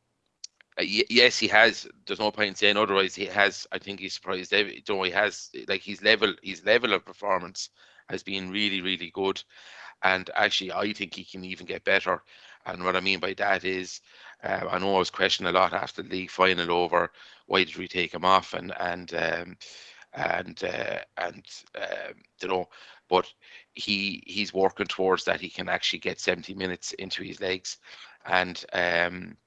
yes, 0.79 1.37
he 1.37 1.47
has. 1.49 1.87
There's 2.05 2.19
no 2.19 2.31
point 2.31 2.49
in 2.49 2.55
saying 2.55 2.77
otherwise. 2.77 3.15
He 3.15 3.25
has. 3.25 3.67
I 3.73 3.79
think 3.79 3.99
he's 3.99 4.13
surprised. 4.13 4.53
You 4.53 4.81
know, 4.87 5.03
he 5.03 5.11
has 5.11 5.49
like 5.67 5.81
his 5.83 6.01
level. 6.01 6.33
His 6.41 6.65
level 6.65 6.93
of 6.93 7.05
performance 7.05 7.69
has 8.09 8.23
been 8.23 8.49
really, 8.49 8.81
really 8.81 9.11
good. 9.13 9.43
And 10.03 10.29
actually, 10.35 10.71
I 10.71 10.93
think 10.93 11.15
he 11.15 11.25
can 11.25 11.43
even 11.43 11.65
get 11.65 11.83
better. 11.83 12.23
And 12.65 12.83
what 12.83 12.95
I 12.95 13.01
mean 13.01 13.19
by 13.19 13.33
that 13.33 13.65
is, 13.65 14.01
uh, 14.43 14.67
I 14.69 14.79
know 14.79 14.95
I 14.95 14.99
was 14.99 15.09
questioning 15.09 15.53
a 15.53 15.57
lot 15.57 15.73
after 15.73 16.01
the 16.01 16.09
league 16.09 16.31
final 16.31 16.71
over 16.71 17.11
why 17.47 17.63
did 17.63 17.77
we 17.77 17.87
take 17.87 18.13
him 18.13 18.25
off 18.25 18.53
and 18.53 18.73
and 18.79 19.13
um, 19.15 19.57
and 20.13 20.63
uh, 20.63 20.99
and 21.17 21.45
uh, 21.75 22.13
you 22.41 22.47
know, 22.47 22.65
but 23.09 23.31
he 23.73 24.23
he's 24.25 24.53
working 24.53 24.87
towards 24.87 25.23
that. 25.25 25.41
He 25.41 25.49
can 25.49 25.69
actually 25.69 25.99
get 25.99 26.19
70 26.19 26.53
minutes 26.53 26.93
into 26.93 27.23
his 27.23 27.39
legs, 27.39 27.77
and 28.25 28.63
um, 28.73 29.37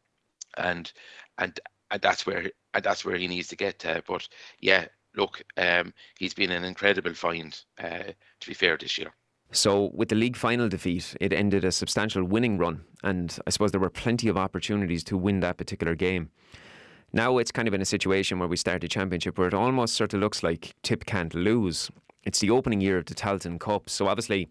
and 0.57 0.93
and 1.39 1.61
and 1.91 2.03
that's 2.03 2.27
where 2.27 2.51
and 2.75 2.85
that's 2.85 3.05
where 3.05 3.17
he 3.17 3.29
needs 3.29 3.49
to 3.49 3.57
get 3.57 3.79
to. 3.81 4.03
But 4.07 4.29
yeah, 4.61 4.87
look, 5.17 5.43
um, 5.57 5.93
he's 6.19 6.35
been 6.35 6.51
an 6.51 6.65
incredible 6.65 7.15
find. 7.15 7.59
Uh, 7.83 8.13
to 8.41 8.49
be 8.49 8.55
fair, 8.55 8.77
this 8.77 8.99
year. 8.99 9.13
So, 9.53 9.91
with 9.93 10.11
the 10.11 10.15
league 10.15 10.37
final 10.37 10.69
defeat, 10.69 11.17
it 11.21 11.33
ended 11.33 11.65
a 11.65 11.73
substantial 11.73 12.23
winning 12.23 12.57
run, 12.57 12.83
and 13.03 13.37
I 13.47 13.51
suppose 13.51 13.73
there 13.73 13.81
were 13.81 13.91
plenty 13.91 14.29
of 14.29 14.37
opportunities 14.37 15.03
to 15.05 15.17
win 15.17 15.41
that 15.41 15.57
particular 15.57 15.97
game. 15.97 16.31
Now 17.13 17.39
it's 17.39 17.51
kind 17.51 17.67
of 17.69 17.75
in 17.75 17.83
a 17.83 17.87
situation 17.87 18.39
where 18.39 18.49
we 18.49 18.57
start 18.57 18.83
the 18.83 18.89
championship 18.89 19.39
where 19.39 19.49
it 19.49 19.55
almost 19.55 19.95
sort 19.95 20.15
of 20.15 20.21
looks 20.21 20.43
like 20.43 20.75
Tip 20.83 21.07
can't 21.07 21.35
lose. 21.35 21.91
It's 22.25 22.39
the 22.41 22.51
opening 22.51 22.81
year 22.81 22.99
of 22.99 23.07
the 23.07 23.15
Tailteann 23.15 23.59
Cup, 23.59 23.91
so 23.91 24.07
obviously 24.09 24.49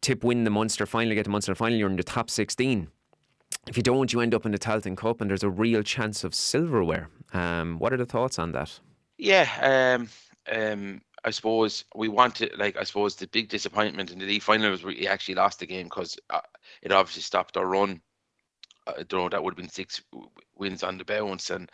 Tip 0.00 0.24
win 0.24 0.44
the 0.44 0.50
Munster 0.50 0.86
final, 0.86 1.14
get 1.14 1.24
the 1.24 1.30
Munster 1.30 1.54
final, 1.54 1.78
you're 1.78 1.90
in 1.90 1.96
the 1.96 2.02
top 2.02 2.30
16 2.30 2.88
if 3.66 3.76
you 3.76 3.82
don't, 3.82 4.12
you 4.12 4.20
end 4.20 4.34
up 4.34 4.46
in 4.46 4.52
the 4.52 4.58
Tailteann 4.58 4.96
Cup, 4.96 5.20
and 5.20 5.28
there's 5.28 5.42
a 5.42 5.50
real 5.50 5.82
chance 5.82 6.24
of 6.24 6.34
silverware. 6.34 7.08
Um, 7.32 7.78
what 7.78 7.92
are 7.92 7.96
the 7.96 8.06
thoughts 8.06 8.38
on 8.38 8.52
that? 8.52 8.78
Yeah, 9.18 9.98
um, 9.98 10.08
um, 10.52 11.02
I 11.24 11.30
suppose 11.30 11.84
we 11.94 12.08
want 12.08 12.40
wanted, 12.40 12.58
like, 12.58 12.76
I 12.76 12.84
suppose 12.84 13.16
the 13.16 13.26
big 13.26 13.48
disappointment 13.48 14.12
in 14.12 14.18
the 14.18 14.26
league 14.26 14.42
final 14.42 14.70
was 14.70 14.84
we 14.84 15.08
actually 15.08 15.34
lost 15.34 15.58
the 15.58 15.66
game 15.66 15.84
because 15.84 16.16
uh, 16.30 16.40
it 16.82 16.92
obviously 16.92 17.22
stopped 17.22 17.56
our 17.56 17.66
run. 17.66 18.00
I 18.86 19.02
don't 19.02 19.12
know 19.20 19.28
that 19.28 19.42
would 19.42 19.52
have 19.52 19.58
been 19.58 19.68
six 19.68 20.02
wins 20.56 20.82
on 20.82 20.98
the 20.98 21.04
bounce, 21.04 21.50
and 21.50 21.70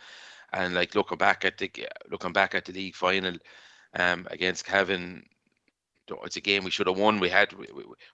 and 0.53 0.73
like 0.73 0.95
looking 0.95 1.17
back 1.17 1.45
at 1.45 1.57
the 1.57 1.71
looking 2.09 2.33
back 2.33 2.55
at 2.55 2.65
the 2.65 2.73
league 2.73 2.95
final 2.95 3.35
um, 3.95 4.27
against 4.31 4.65
Cavan, 4.65 5.23
it's 6.23 6.35
a 6.35 6.41
game 6.41 6.63
we 6.63 6.71
should 6.71 6.87
have 6.87 6.97
won. 6.97 7.19
We 7.19 7.29
had 7.29 7.53
we, 7.53 7.67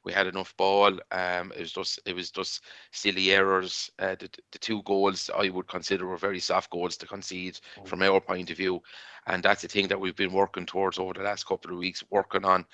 we 0.04 0.14
had 0.14 0.28
enough 0.28 0.56
ball. 0.58 1.00
Um, 1.12 1.52
it 1.56 1.62
was 1.62 1.72
just 1.72 2.00
it 2.06 2.16
was 2.16 2.32
just 2.32 2.64
silly 2.92 3.32
errors. 3.32 3.90
Uh, 4.00 4.16
the, 4.20 4.30
the 4.52 4.60
two 4.60 4.82
goals 4.84 5.30
I 5.36 5.50
would 5.50 5.68
consider 5.68 6.06
were 6.06 6.18
very 6.18 6.40
soft 6.40 6.70
goals 6.70 6.98
to 6.98 7.08
concede 7.08 7.60
oh. 7.78 7.86
from 7.86 8.02
our 8.02 8.22
point 8.22 8.52
of 8.52 8.58
view, 8.58 8.82
and 9.28 9.42
that's 9.44 9.62
the 9.62 9.68
thing 9.68 9.88
that 9.88 10.00
we've 10.00 10.16
been 10.16 10.34
working 10.34 10.66
towards 10.66 11.00
over 11.00 11.14
the 11.14 11.24
last 11.24 11.46
couple 11.46 11.72
of 11.72 11.78
weeks, 11.78 12.04
working 12.10 12.46
on. 12.46 12.66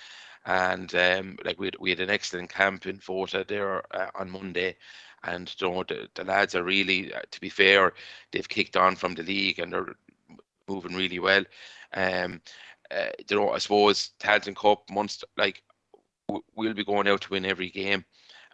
And 0.46 0.94
um, 0.96 1.38
like 1.44 1.60
we 1.60 1.68
had, 1.68 1.76
we 1.80 1.90
had 1.90 2.00
an 2.00 2.10
excellent 2.10 2.52
camp 2.52 2.86
in 2.86 3.00
Fota 3.00 3.48
there 3.48 3.84
uh, 3.96 4.12
on 4.14 4.30
Monday, 4.30 4.76
and 5.24 5.54
you 5.60 5.70
know 5.70 5.84
the, 5.84 6.08
the 6.14 6.24
lads 6.24 6.54
are 6.56 6.64
really, 6.64 7.14
uh, 7.14 7.22
to 7.32 7.42
be 7.42 7.50
fair, 7.50 7.94
they've 8.32 8.48
kicked 8.48 8.78
on 8.78 8.96
from 8.96 9.16
the 9.16 9.24
league 9.24 9.60
and 9.60 9.74
they're 9.74 9.96
moving 10.68 10.96
really 10.96 11.20
well. 11.20 11.44
Um, 11.94 12.42
uh, 12.92 13.08
you 13.28 13.36
know, 13.36 13.52
I 13.52 13.58
suppose 13.58 14.12
Tailteann 14.20 14.56
Cup, 14.56 14.84
Munster, 14.92 15.28
like 15.38 15.64
we'll 16.56 16.74
be 16.74 16.86
going 16.86 17.08
out 17.08 17.22
to 17.22 17.32
win 17.32 17.46
every 17.46 17.70
game. 17.70 18.06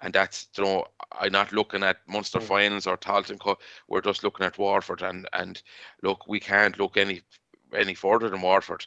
And 0.02 0.14
that's, 0.14 0.48
you 0.58 0.64
know, 0.64 0.86
I'm 1.12 1.32
not 1.32 1.52
looking 1.52 1.84
at 1.84 1.98
Munster 2.08 2.40
mm. 2.40 2.44
finals 2.44 2.88
or 2.88 2.98
Tailteann 2.98 3.40
Cup. 3.40 3.62
We're 3.88 4.02
just 4.02 4.24
looking 4.24 4.46
at 4.46 4.58
Waterford, 4.58 5.04
And, 5.04 5.28
and 5.34 5.62
look, 6.02 6.28
we 6.28 6.40
can't 6.40 6.80
look 6.80 6.98
any 6.98 7.22
any 7.74 7.94
further 7.94 8.30
than 8.30 8.42
Waterford. 8.42 8.86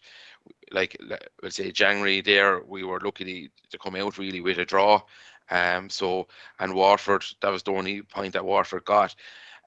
Like, 0.70 0.96
let's 1.42 1.56
say 1.56 1.70
January 1.70 2.20
there, 2.20 2.62
we 2.62 2.84
were 2.84 3.00
lucky 3.00 3.50
to 3.70 3.78
come 3.78 3.96
out 3.96 4.18
really 4.18 4.40
with 4.40 4.58
a 4.58 4.64
draw. 4.64 5.02
Um, 5.50 5.90
so, 5.90 6.26
and 6.58 6.74
Waterford, 6.74 7.24
that 7.42 7.50
was 7.50 7.62
the 7.62 7.72
only 7.72 8.02
point 8.02 8.32
that 8.32 8.44
Waterford 8.44 8.84
got. 8.84 9.14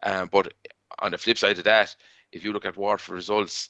Um, 0.03 0.29
but 0.31 0.53
on 0.99 1.11
the 1.11 1.17
flip 1.17 1.37
side 1.37 1.57
of 1.57 1.63
that, 1.65 1.95
if 2.31 2.43
you 2.43 2.51
look 2.51 2.65
at 2.65 2.77
Waterford 2.77 3.15
results, 3.15 3.69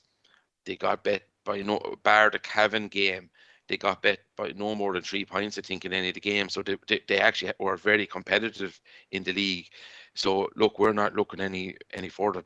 they 0.66 0.76
got 0.76 1.04
bet 1.04 1.24
by 1.44 1.62
no 1.62 1.80
bar 2.04 2.30
the 2.30 2.40
Cavan 2.40 2.88
game, 2.88 3.30
they 3.68 3.78
got 3.78 4.02
bet 4.02 4.20
by 4.36 4.54
no 4.56 4.76
more 4.76 4.94
than 4.94 5.02
three 5.02 5.26
points, 5.26 5.58
I 5.58 5.62
think, 5.62 5.86
in 5.86 5.94
any 5.94 6.10
of 6.10 6.14
the 6.14 6.22
games. 6.22 6.54
So 6.54 6.62
they, 6.62 6.78
they, 6.88 7.02
they 7.08 7.20
actually 7.20 7.54
were 7.60 7.78
very 7.78 8.06
competitive 8.06 8.80
in 9.12 9.24
the 9.24 9.34
league. 9.34 9.68
So 10.16 10.50
look, 10.56 10.80
we're 10.80 10.94
not 10.94 11.16
looking 11.16 11.42
any 11.42 11.76
any 11.94 12.10
further 12.10 12.42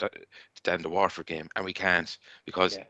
than 0.63 0.81
the 0.81 0.89
Waterford 0.89 1.27
game, 1.27 1.47
and 1.55 1.65
we 1.65 1.73
can't 1.73 2.17
because 2.45 2.77
yeah. 2.77 2.83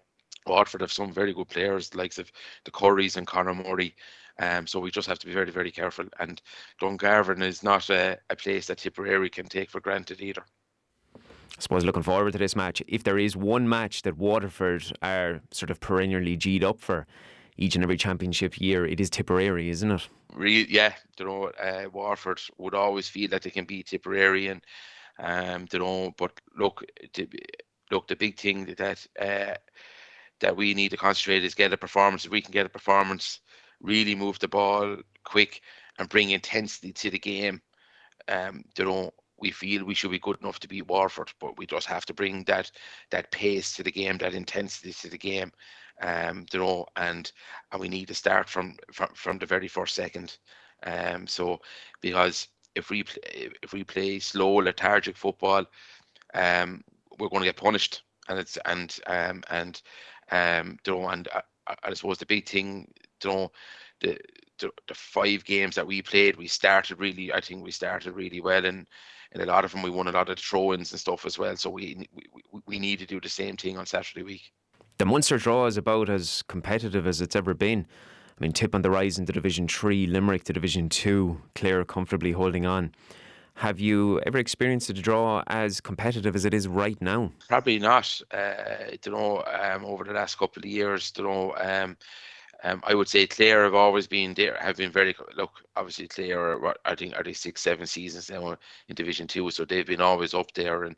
Waterford 0.47 0.82
have 0.82 0.91
some 0.91 1.12
very 1.12 1.34
good 1.34 1.49
players, 1.49 1.93
likes 1.95 2.17
of 2.17 2.32
the 2.65 2.71
Currys 2.71 3.17
and 3.17 3.27
Conor 3.27 3.54
Murray. 3.54 3.95
Um, 4.39 4.65
so 4.65 4.80
we 4.80 4.91
just 4.91 5.08
have 5.08 5.19
to 5.19 5.27
be 5.27 5.34
very, 5.34 5.51
very 5.51 5.71
careful. 5.71 6.06
And 6.19 6.41
Dungarvan 6.82 7.43
is 7.43 7.63
not 7.63 7.89
a, 7.89 8.17
a 8.30 8.36
place 8.36 8.67
that 8.67 8.80
Tipperary 8.80 9.30
can 9.30 9.45
take 9.45 9.69
for 9.69 9.80
granted 9.80 10.21
either. 10.21 10.43
I 11.15 11.60
suppose 11.60 11.86
looking 11.86 12.01
forward 12.01 12.32
to 12.32 12.39
this 12.39 12.56
match, 12.56 12.82
if 12.88 13.04
there 13.04 13.19
is 13.19 13.36
one 13.36 13.69
match 13.69 14.01
that 14.01 14.17
Waterford 14.17 14.84
are 15.04 15.41
sort 15.51 15.69
of 15.69 15.80
perennially 15.80 16.36
G'd 16.36 16.63
up 16.63 16.80
for 16.80 17.06
each 17.58 17.75
and 17.75 17.84
every 17.84 17.97
championship 17.97 18.60
year, 18.60 18.86
it 18.86 18.99
is 18.99 19.10
Tipperary, 19.12 19.69
isn't 19.69 19.91
it? 19.91 20.08
Really, 20.34 20.71
yeah. 20.71 20.93
You 21.19 21.25
know, 21.25 21.51
uh, 21.62 21.88
Waterford 21.93 22.41
would 22.58 22.73
always 22.73 23.08
feel 23.08 23.30
that 23.30 23.43
they 23.43 23.51
can 23.51 23.65
beat 23.65 23.88
Tipperary, 23.88 24.47
and 24.47 24.65
um, 25.19 25.67
you 25.71 25.80
know, 25.80 26.13
but 26.17 26.32
look, 26.58 26.84
look, 27.91 28.08
the 28.08 28.15
big 28.15 28.39
thing 28.39 28.73
that 28.77 29.06
uh, 29.19 29.56
that 30.41 30.56
we 30.56 30.73
need 30.73 30.89
to 30.89 30.97
concentrate 30.97 31.43
is 31.43 31.56
get 31.56 31.73
a 31.73 31.77
performance. 31.77 32.25
If 32.25 32.32
we 32.32 32.41
can 32.41 32.51
get 32.51 32.65
a 32.65 32.69
performance, 32.69 33.39
really 33.82 34.15
move 34.15 34.39
the 34.39 34.47
ball 34.47 34.97
quick 35.23 35.62
and 35.97 36.10
bring 36.10 36.32
intensity 36.32 36.91
to 36.93 37.10
the 37.10 37.19
game. 37.19 37.62
Um, 38.27 38.63
you 38.77 38.86
know, 38.86 39.12
we 39.39 39.51
feel 39.51 39.84
we 39.86 39.95
should 39.95 40.12
be 40.12 40.19
good 40.19 40.39
enough 40.41 40.60
to 40.60 40.67
beat 40.67 40.88
Waterford, 40.88 41.32
but 41.39 41.58
we 41.58 41.65
just 41.65 41.88
have 41.88 42.06
to 42.06 42.13
bring 42.13 42.43
that 42.45 42.71
that 43.10 43.32
pace 43.32 43.75
to 43.75 43.84
the 43.84 43.91
game, 43.91 44.17
that 44.19 44.34
intensity 44.34 44.93
to 44.93 45.10
the 45.10 45.17
game. 45.17 45.51
Um, 46.01 46.45
you 46.54 46.60
know, 46.60 46.86
and 46.95 47.32
and 47.71 47.82
we 47.82 47.89
need 47.89 48.08
to 48.08 48.13
start 48.13 48.49
from 48.49 48.75
from, 48.91 49.10
from 49.13 49.38
the 49.39 49.45
very 49.45 49.67
first 49.67 49.95
second. 49.95 50.38
Um, 50.84 51.27
so 51.27 51.60
because 52.01 52.47
if 52.75 52.89
we 52.89 53.04
if 53.63 53.73
we 53.73 53.84
play 53.84 54.19
slow, 54.19 54.56
lethargic 54.56 55.17
football, 55.17 55.65
um, 56.34 56.84
we're 57.19 57.30
going 57.30 57.41
to 57.41 57.47
get 57.47 57.58
punished, 57.58 58.04
and 58.30 58.39
it's 58.39 58.58
and 58.65 58.97
um 59.08 59.43
and 59.49 59.82
um 60.32 60.78
you 60.86 60.94
know, 60.94 61.10
and 61.10 61.28
I, 61.67 61.76
I 61.84 61.94
suppose 61.94 62.17
the 62.17 62.26
big 62.26 62.48
thing, 62.48 62.88
you 63.24 63.30
know, 63.30 63.52
the, 64.02 64.17
the 64.60 64.70
the 64.88 64.94
five 64.94 65.44
games 65.46 65.76
that 65.76 65.88
we 65.88 66.02
played, 66.02 66.38
we 66.38 66.48
started 66.48 67.00
really. 67.00 67.32
I 67.34 67.41
think 67.41 67.63
we 67.63 67.72
started 67.72 68.13
really 68.13 68.41
well, 68.41 68.65
and 68.65 68.88
in 69.34 69.41
a 69.41 69.46
lot 69.46 69.65
of 69.65 69.72
them 69.72 69.82
we 69.82 69.89
won 69.89 70.08
a 70.08 70.12
lot 70.12 70.30
of 70.30 70.39
throw-ins 70.39 70.91
and 70.91 71.00
stuff 71.00 71.26
as 71.26 71.38
well. 71.38 71.56
So 71.56 71.70
we 71.70 72.08
we 72.13 72.62
we 72.65 72.80
need 72.80 73.00
to 73.00 73.06
do 73.06 73.20
the 73.20 73.30
same 73.30 73.58
thing 73.58 73.78
on 73.78 73.86
Saturday 73.86 74.24
week. 74.24 74.52
The 74.98 75.06
Munster 75.06 75.38
draw 75.38 75.65
is 75.65 75.78
about 75.78 76.10
as 76.10 76.44
competitive 76.44 77.08
as 77.08 77.22
it's 77.22 77.36
ever 77.36 77.54
been. 77.54 77.88
I 78.38 78.41
mean, 78.41 78.54
Tip 78.54 78.74
on 78.74 78.82
the 78.82 78.89
rise 78.89 79.20
into 79.20 79.34
Division 79.34 79.67
3, 79.67 80.08
Limerick 80.08 80.44
to 80.46 80.54
Division 80.54 80.89
2, 80.89 81.41
Clare 81.54 81.84
comfortably 81.86 82.32
holding 82.32 82.65
on. 82.65 82.94
Have 83.56 83.80
you 83.80 84.20
ever 84.22 84.38
experienced 84.38 84.90
a 84.90 84.94
draw 84.94 85.44
as 85.48 85.82
competitive 85.82 86.36
as 86.36 86.46
it 86.46 86.54
is 86.54 86.68
right 86.68 87.00
now? 87.02 87.32
Probably 87.48 87.78
not. 87.78 88.22
Uh, 88.32 88.96
you 89.06 89.12
know, 89.12 89.44
um, 89.62 89.86
over 89.86 90.04
the 90.04 90.14
last 90.14 90.38
couple 90.38 90.62
of 90.62 90.66
years, 90.66 91.14
you 91.18 91.24
know, 91.24 91.54
um, 91.58 91.96
um, 92.64 92.82
I 92.86 92.94
would 92.94 93.08
say 93.08 93.26
Clare 93.28 93.64
have 93.64 93.74
always 93.74 94.08
been 94.08 94.34
there, 94.34 94.58
have 94.60 94.78
been 94.78 94.92
very 94.92 95.16
look. 95.36 95.64
Obviously, 95.76 96.08
Clare, 96.08 96.64
are, 96.64 96.76
I 96.86 96.96
think, 96.96 97.16
are 97.16 97.24
they 97.24 97.34
six, 97.34 97.62
seven 97.62 97.86
seasons 97.88 98.30
now 98.30 98.56
in 98.88 98.96
Division 98.96 99.28
Two, 99.28 99.50
so 99.50 99.66
they've 99.66 99.86
been 99.86 100.02
always 100.02 100.34
up 100.34 100.54
there. 100.54 100.84
And 100.84 100.96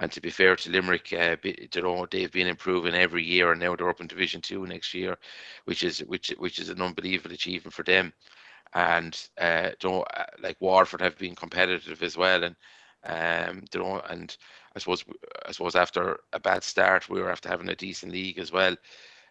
and 0.00 0.10
to 0.12 0.20
be 0.20 0.30
fair 0.30 0.56
to 0.56 0.70
Limerick, 0.70 1.12
uh, 1.12 1.36
you 1.44 1.82
know, 1.82 2.06
they've 2.10 2.32
been 2.32 2.46
improving 2.46 2.94
every 2.94 3.22
year, 3.22 3.52
and 3.52 3.60
now 3.60 3.76
they're 3.76 3.90
up 3.90 4.00
in 4.00 4.06
Division 4.06 4.40
Two 4.40 4.66
next 4.66 4.94
year, 4.94 5.18
which 5.66 5.84
is 5.84 5.98
which 6.00 6.30
which 6.38 6.58
is 6.58 6.70
an 6.70 6.80
unbelievable 6.80 7.34
achievement 7.34 7.74
for 7.74 7.82
them. 7.82 8.12
And 8.74 9.18
uh, 9.38 9.70
know, 9.84 10.02
uh, 10.02 10.24
like 10.40 10.56
Waterford 10.60 11.02
have 11.02 11.18
been 11.18 11.34
competitive 11.34 12.02
as 12.02 12.16
well, 12.16 12.42
and 12.44 12.56
um, 13.04 13.64
you 13.72 13.80
know, 13.80 14.00
and 14.08 14.34
I 14.74 14.78
suppose 14.78 15.04
I 15.46 15.52
suppose 15.52 15.74
after 15.74 16.20
a 16.32 16.40
bad 16.40 16.62
start, 16.62 17.08
we 17.08 17.20
were 17.20 17.30
after 17.30 17.48
having 17.48 17.68
a 17.68 17.76
decent 17.76 18.12
league 18.12 18.38
as 18.38 18.52
well. 18.52 18.76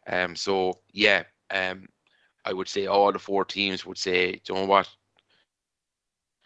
Um, 0.08 0.36
so 0.36 0.80
yeah, 0.94 1.24
um, 1.52 1.88
I 2.46 2.54
would 2.54 2.68
say 2.68 2.86
all 2.86 3.12
the 3.12 3.20
four 3.20 3.46
teams 3.46 3.86
would 3.86 3.98
say, 3.98 4.42
you 4.48 4.56
know 4.56 4.66
what? 4.66 4.90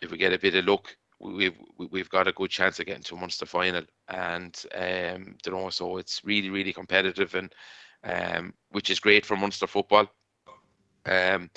If 0.02 0.12
we 0.12 0.18
get 0.18 0.34
a 0.34 0.40
bit 0.40 0.56
of 0.56 0.66
luck, 0.66 0.96
we've 1.20 1.58
we've 1.78 2.10
got 2.10 2.28
a 2.28 2.34
good 2.34 2.50
chance 2.50 2.80
of 2.80 2.86
getting 2.86 3.04
to 3.04 3.16
Munster 3.16 3.46
final, 3.46 3.84
and 4.10 4.64
um, 4.76 5.36
you 5.46 5.52
know, 5.52 5.70
so 5.70 5.98
it's 5.98 6.24
really 6.24 6.50
really 6.50 6.74
competitive, 6.74 7.36
and 7.36 7.54
um, 8.04 8.54
which 8.72 8.90
is 8.90 9.00
great 9.00 9.26
for 9.26 9.36
Munster 9.36 9.68
football. 9.68 10.08
Um, 11.06 11.50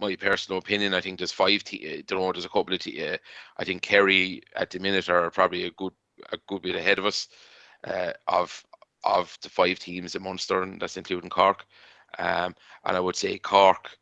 my 0.00 0.16
personal 0.16 0.58
opinion, 0.58 0.94
I 0.94 1.00
think 1.00 1.18
there's 1.18 1.32
five. 1.32 1.64
Te- 1.64 2.04
you 2.08 2.16
know, 2.16 2.32
there's 2.32 2.44
a 2.44 2.48
couple 2.48 2.74
of. 2.74 2.80
Te- 2.80 3.06
uh, 3.06 3.18
I 3.58 3.64
think 3.64 3.82
Kerry 3.82 4.42
at 4.54 4.70
the 4.70 4.78
minute 4.78 5.08
are 5.08 5.30
probably 5.30 5.64
a 5.64 5.70
good 5.72 5.92
a 6.32 6.38
good 6.48 6.62
bit 6.62 6.76
ahead 6.76 6.98
of 6.98 7.06
us. 7.06 7.28
Uh, 7.86 8.12
of 8.28 8.64
of 9.04 9.36
the 9.42 9.48
five 9.48 9.78
teams 9.78 10.14
in 10.14 10.22
Munster, 10.22 10.62
and 10.62 10.80
that's 10.80 10.96
including 10.96 11.30
Cork. 11.30 11.66
Um, 12.18 12.54
and 12.84 12.96
I 12.96 13.00
would 13.00 13.16
say 13.16 13.38
Cork, 13.38 13.98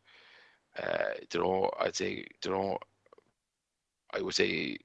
uh, 0.83 1.15
you 1.33 1.41
know, 1.41 1.71
I'd 1.81 1.97
say, 1.97 2.27
you 2.45 2.51
know, 2.51 2.79
I 4.13 4.21
would 4.23 4.35
say 4.35 4.79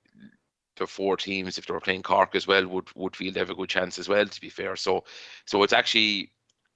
the 0.77 0.87
four 0.87 1.17
teams, 1.17 1.57
if 1.57 1.65
they 1.65 1.73
were 1.73 1.79
playing 1.81 2.03
Cork 2.03 2.35
as 2.35 2.47
well, 2.47 2.67
would 2.67 2.89
would 2.95 3.15
feel 3.15 3.31
they 3.33 3.39
have 3.39 3.49
a 3.49 3.55
good 3.55 3.69
chance 3.69 3.99
as 3.99 4.09
well. 4.09 4.25
To 4.27 4.41
be 4.41 4.49
fair, 4.49 4.75
so 4.75 5.03
so 5.45 5.63
it's 5.63 5.73
actually 5.73 6.31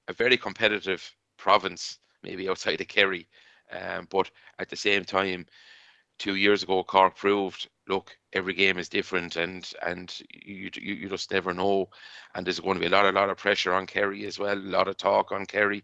a 0.07 0.13
very 0.13 0.37
competitive 0.37 1.15
province, 1.37 1.99
maybe 2.23 2.49
outside 2.49 2.81
of 2.81 2.87
Kerry, 2.87 3.27
um, 3.73 4.07
but 4.09 4.29
at 4.59 4.69
the 4.69 4.75
same 4.75 5.03
time, 5.05 5.45
two 6.19 6.35
years 6.35 6.63
ago, 6.63 6.83
Cork 6.83 7.15
proved, 7.15 7.69
look, 7.87 8.15
every 8.33 8.53
game 8.53 8.77
is 8.77 8.89
different, 8.89 9.35
and 9.35 9.71
and 9.85 10.21
you 10.31 10.69
you, 10.75 10.93
you 10.95 11.09
just 11.09 11.31
never 11.31 11.53
know, 11.53 11.89
and 12.35 12.45
there's 12.45 12.59
going 12.59 12.75
to 12.75 12.79
be 12.79 12.87
a 12.87 12.89
lot 12.89 13.05
a 13.05 13.11
lot 13.11 13.29
of 13.29 13.37
pressure 13.37 13.73
on 13.73 13.87
Kerry 13.87 14.25
as 14.25 14.39
well, 14.39 14.57
a 14.57 14.59
lot 14.59 14.87
of 14.87 14.97
talk 14.97 15.31
on 15.31 15.45
Kerry, 15.45 15.83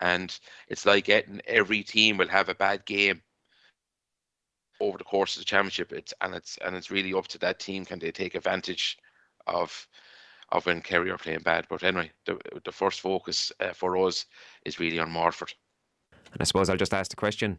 and 0.00 0.38
it's 0.68 0.86
like 0.86 1.04
getting 1.04 1.40
every 1.46 1.82
team 1.82 2.16
will 2.16 2.28
have 2.28 2.48
a 2.48 2.54
bad 2.54 2.84
game 2.86 3.22
over 4.80 4.98
the 4.98 5.04
course 5.04 5.36
of 5.36 5.40
the 5.40 5.46
championship. 5.46 5.92
It's 5.92 6.14
and 6.20 6.34
it's 6.34 6.58
and 6.64 6.76
it's 6.76 6.90
really 6.90 7.14
up 7.14 7.28
to 7.28 7.38
that 7.38 7.60
team 7.60 7.84
can 7.84 7.98
they 7.98 8.12
take 8.12 8.34
advantage 8.34 8.98
of 9.46 9.86
of 10.52 10.66
when 10.66 10.80
Kerry 10.80 11.10
are 11.10 11.18
playing 11.18 11.40
bad. 11.40 11.66
But 11.68 11.82
anyway, 11.82 12.12
the 12.24 12.38
the 12.64 12.72
first 12.72 13.00
focus 13.00 13.52
uh, 13.60 13.72
for 13.72 13.96
us 14.06 14.26
is 14.64 14.80
really 14.80 14.98
on 14.98 15.12
Waterford. 15.12 15.52
And 16.36 16.42
I 16.42 16.44
suppose 16.44 16.68
I'll 16.68 16.76
just 16.76 16.92
ask 16.92 17.10
the 17.10 17.16
question. 17.16 17.58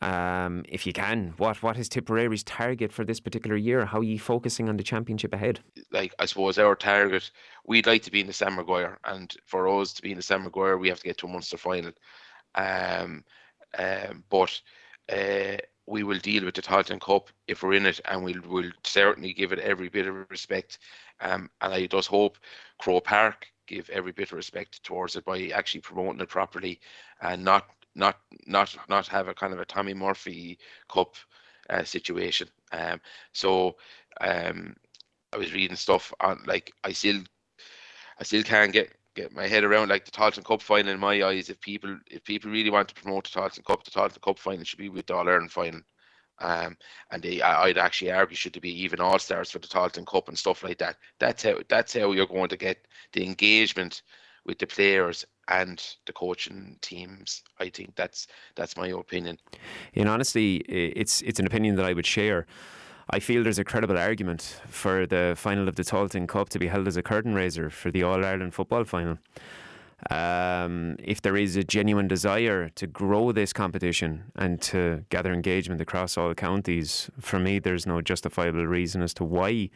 Um, 0.00 0.64
if 0.68 0.86
you 0.86 0.92
can, 0.92 1.34
what 1.36 1.62
what 1.64 1.76
is 1.76 1.88
Tipperary's 1.88 2.44
target 2.44 2.92
for 2.92 3.04
this 3.04 3.18
particular 3.18 3.56
year? 3.56 3.86
How 3.86 3.98
are 3.98 4.04
you 4.04 4.20
focusing 4.20 4.68
on 4.68 4.76
the 4.76 4.84
championship 4.84 5.32
ahead? 5.32 5.60
Like 5.90 6.14
I 6.20 6.26
suppose 6.26 6.56
our 6.58 6.76
target, 6.76 7.30
we'd 7.66 7.88
like 7.88 8.02
to 8.02 8.12
be 8.12 8.20
in 8.20 8.28
the 8.28 8.32
Sam 8.32 8.54
Maguire, 8.54 8.98
and 9.04 9.34
for 9.46 9.68
us 9.80 9.92
to 9.94 10.02
be 10.02 10.12
in 10.12 10.16
the 10.16 10.22
Sam 10.22 10.44
Maguire, 10.44 10.78
we 10.78 10.88
have 10.88 10.98
to 10.98 11.04
get 11.04 11.18
to 11.18 11.26
a 11.26 11.28
Munster 11.28 11.56
final. 11.56 11.92
Um, 12.54 13.24
um, 13.76 14.22
but 14.30 14.60
uh, 15.12 15.56
we 15.86 16.04
will 16.04 16.18
deal 16.18 16.44
with 16.44 16.54
the 16.54 16.62
Tailteann 16.62 17.00
Cup 17.00 17.30
if 17.48 17.62
we're 17.62 17.74
in 17.74 17.86
it, 17.86 18.00
and 18.04 18.22
we'll 18.22 18.42
will 18.48 18.70
certainly 18.84 19.32
give 19.32 19.52
it 19.52 19.58
every 19.58 19.88
bit 19.88 20.06
of 20.06 20.30
respect. 20.30 20.78
Um, 21.20 21.50
and 21.60 21.74
I 21.74 21.86
just 21.86 22.08
hope 22.08 22.38
Croke 22.78 23.04
Park 23.04 23.46
give 23.66 23.88
every 23.90 24.12
bit 24.12 24.30
of 24.32 24.36
respect 24.36 24.82
towards 24.82 25.16
it 25.16 25.24
by 25.24 25.48
actually 25.48 25.80
promoting 25.80 26.20
it 26.20 26.28
properly 26.28 26.80
and 27.22 27.44
not 27.44 27.66
not 27.94 28.16
not 28.46 28.76
not 28.88 29.06
have 29.08 29.28
a 29.28 29.34
kind 29.34 29.52
of 29.52 29.60
a 29.60 29.64
Tommy 29.64 29.94
Murphy 29.94 30.58
Cup 30.88 31.14
uh, 31.70 31.84
situation. 31.84 32.48
Um, 32.72 33.00
so 33.32 33.76
um, 34.20 34.74
I 35.32 35.36
was 35.36 35.52
reading 35.52 35.76
stuff 35.76 36.12
on 36.20 36.42
like 36.46 36.72
I 36.82 36.92
still 36.92 37.20
I 38.18 38.24
still 38.24 38.42
can't 38.42 38.72
get 38.72 38.92
get 39.14 39.32
my 39.32 39.46
head 39.46 39.64
around 39.64 39.88
like 39.88 40.04
the 40.04 40.10
Tailteann 40.10 40.44
Cup 40.44 40.62
final 40.62 40.92
in 40.92 41.00
my 41.00 41.22
eyes. 41.22 41.50
If 41.50 41.60
people 41.60 41.98
if 42.10 42.24
people 42.24 42.50
really 42.50 42.70
want 42.70 42.88
to 42.88 42.94
promote 42.94 43.30
the 43.30 43.40
Tailteann 43.40 43.64
Cup, 43.64 43.84
the 43.84 43.90
Tailteann 43.90 44.22
Cup 44.22 44.38
final 44.38 44.64
should 44.64 44.78
be 44.78 44.88
with 44.88 45.06
the 45.06 45.14
All 45.14 45.28
Ireland 45.28 45.52
final. 45.52 45.80
Um, 46.40 46.76
and 47.12 47.22
they, 47.22 47.40
I, 47.40 47.66
would 47.68 47.78
actually 47.78 48.10
argue 48.10 48.34
should 48.34 48.60
be 48.60 48.82
even 48.82 49.00
all 49.00 49.20
stars 49.20 49.52
for 49.52 49.60
the 49.60 49.68
Tailteann 49.68 50.06
Cup 50.06 50.28
and 50.28 50.36
stuff 50.36 50.64
like 50.64 50.78
that. 50.78 50.96
That's 51.20 51.44
how 51.44 51.58
that's 51.68 51.94
how 51.94 52.10
you're 52.10 52.26
going 52.26 52.48
to 52.48 52.56
get 52.56 52.86
the 53.12 53.24
engagement 53.24 54.02
with 54.44 54.58
the 54.58 54.66
players 54.66 55.24
and 55.48 55.82
the 56.06 56.12
coaching 56.12 56.76
teams. 56.80 57.42
I 57.60 57.68
think 57.68 57.94
that's 57.96 58.26
that's 58.54 58.76
my 58.76 58.88
opinion. 58.88 59.38
In 59.92 60.08
honestly, 60.08 60.56
it's 60.68 61.22
it's 61.22 61.40
an 61.40 61.46
opinion 61.46 61.76
that 61.76 61.84
I 61.84 61.92
would 61.92 62.06
share. 62.06 62.46
I 63.10 63.20
feel 63.20 63.42
there's 63.42 63.58
a 63.58 63.64
credible 63.64 63.98
argument 63.98 64.60
for 64.66 65.06
the 65.06 65.34
final 65.36 65.68
of 65.68 65.76
the 65.76 65.82
Tailteann 65.82 66.26
Cup 66.26 66.48
to 66.50 66.58
be 66.58 66.68
held 66.68 66.88
as 66.88 66.96
a 66.96 67.02
curtain 67.02 67.34
raiser 67.34 67.68
for 67.68 67.90
the 67.90 68.02
All 68.02 68.24
Ireland 68.24 68.54
football 68.54 68.84
final. 68.84 69.18
Um, 70.10 70.96
if 70.98 71.22
there 71.22 71.36
is 71.36 71.56
a 71.56 71.64
genuine 71.64 72.08
desire 72.08 72.68
to 72.70 72.86
grow 72.86 73.32
this 73.32 73.52
competition 73.52 74.24
and 74.36 74.60
to 74.62 75.04
gather 75.08 75.32
engagement 75.32 75.80
across 75.80 76.18
all 76.18 76.34
counties, 76.34 77.10
for 77.20 77.38
me, 77.38 77.58
there's 77.58 77.86
no 77.86 78.00
justifiable 78.00 78.66
reason 78.66 79.02
as 79.02 79.14
to 79.14 79.24
why 79.24 79.70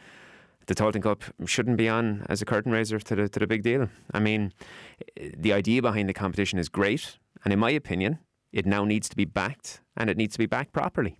the 0.69 0.75
Tailteann 0.75 1.01
Cup 1.01 1.23
shouldn't 1.45 1.77
be 1.77 1.89
on 1.89 2.25
as 2.29 2.41
a 2.43 2.45
curtain 2.45 2.71
raiser 2.71 2.99
to 2.99 3.15
the 3.15 3.27
to 3.27 3.39
the 3.39 3.47
big 3.47 3.63
deal. 3.63 3.89
I 4.13 4.19
mean, 4.19 4.53
the 5.35 5.51
idea 5.51 5.81
behind 5.81 6.07
the 6.07 6.13
competition 6.13 6.59
is 6.59 6.69
great, 6.69 7.17
and 7.43 7.51
in 7.51 7.59
my 7.59 7.71
opinion, 7.71 8.19
it 8.53 8.65
now 8.65 8.85
needs 8.85 9.09
to 9.09 9.15
be 9.15 9.25
backed, 9.25 9.81
and 9.97 10.09
it 10.09 10.15
needs 10.15 10.33
to 10.33 10.39
be 10.39 10.45
backed 10.45 10.71
properly. 10.71 11.19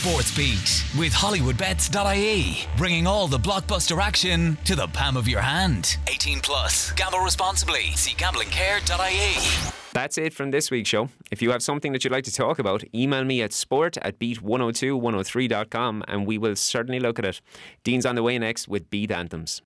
Sports 0.00 0.34
Beat 0.34 0.84
with 0.98 1.12
HollywoodBets.ie, 1.12 2.66
bringing 2.78 3.06
all 3.06 3.28
the 3.28 3.36
blockbuster 3.36 4.00
action 4.00 4.56
to 4.64 4.74
the 4.74 4.86
palm 4.86 5.14
of 5.14 5.28
your 5.28 5.42
hand. 5.42 5.98
18 6.08 6.40
plus. 6.40 6.90
Gamble 6.92 7.18
responsibly. 7.18 7.92
See 7.96 8.12
gamblingcare.ie. 8.12 9.70
That's 9.92 10.16
it 10.16 10.32
from 10.32 10.52
this 10.52 10.70
week's 10.70 10.88
show. 10.88 11.10
If 11.30 11.42
you 11.42 11.50
have 11.50 11.62
something 11.62 11.92
that 11.92 12.02
you'd 12.02 12.14
like 12.14 12.24
to 12.24 12.32
talk 12.32 12.58
about, 12.58 12.82
email 12.94 13.24
me 13.24 13.42
at 13.42 13.52
sport 13.52 13.98
at 13.98 14.18
beat102103.com 14.18 16.04
and 16.08 16.26
we 16.26 16.38
will 16.38 16.56
certainly 16.56 16.98
look 16.98 17.18
at 17.18 17.26
it. 17.26 17.42
Dean's 17.84 18.06
on 18.06 18.14
the 18.14 18.22
way 18.22 18.38
next 18.38 18.68
with 18.68 18.88
Beat 18.88 19.10
Anthems. 19.10 19.58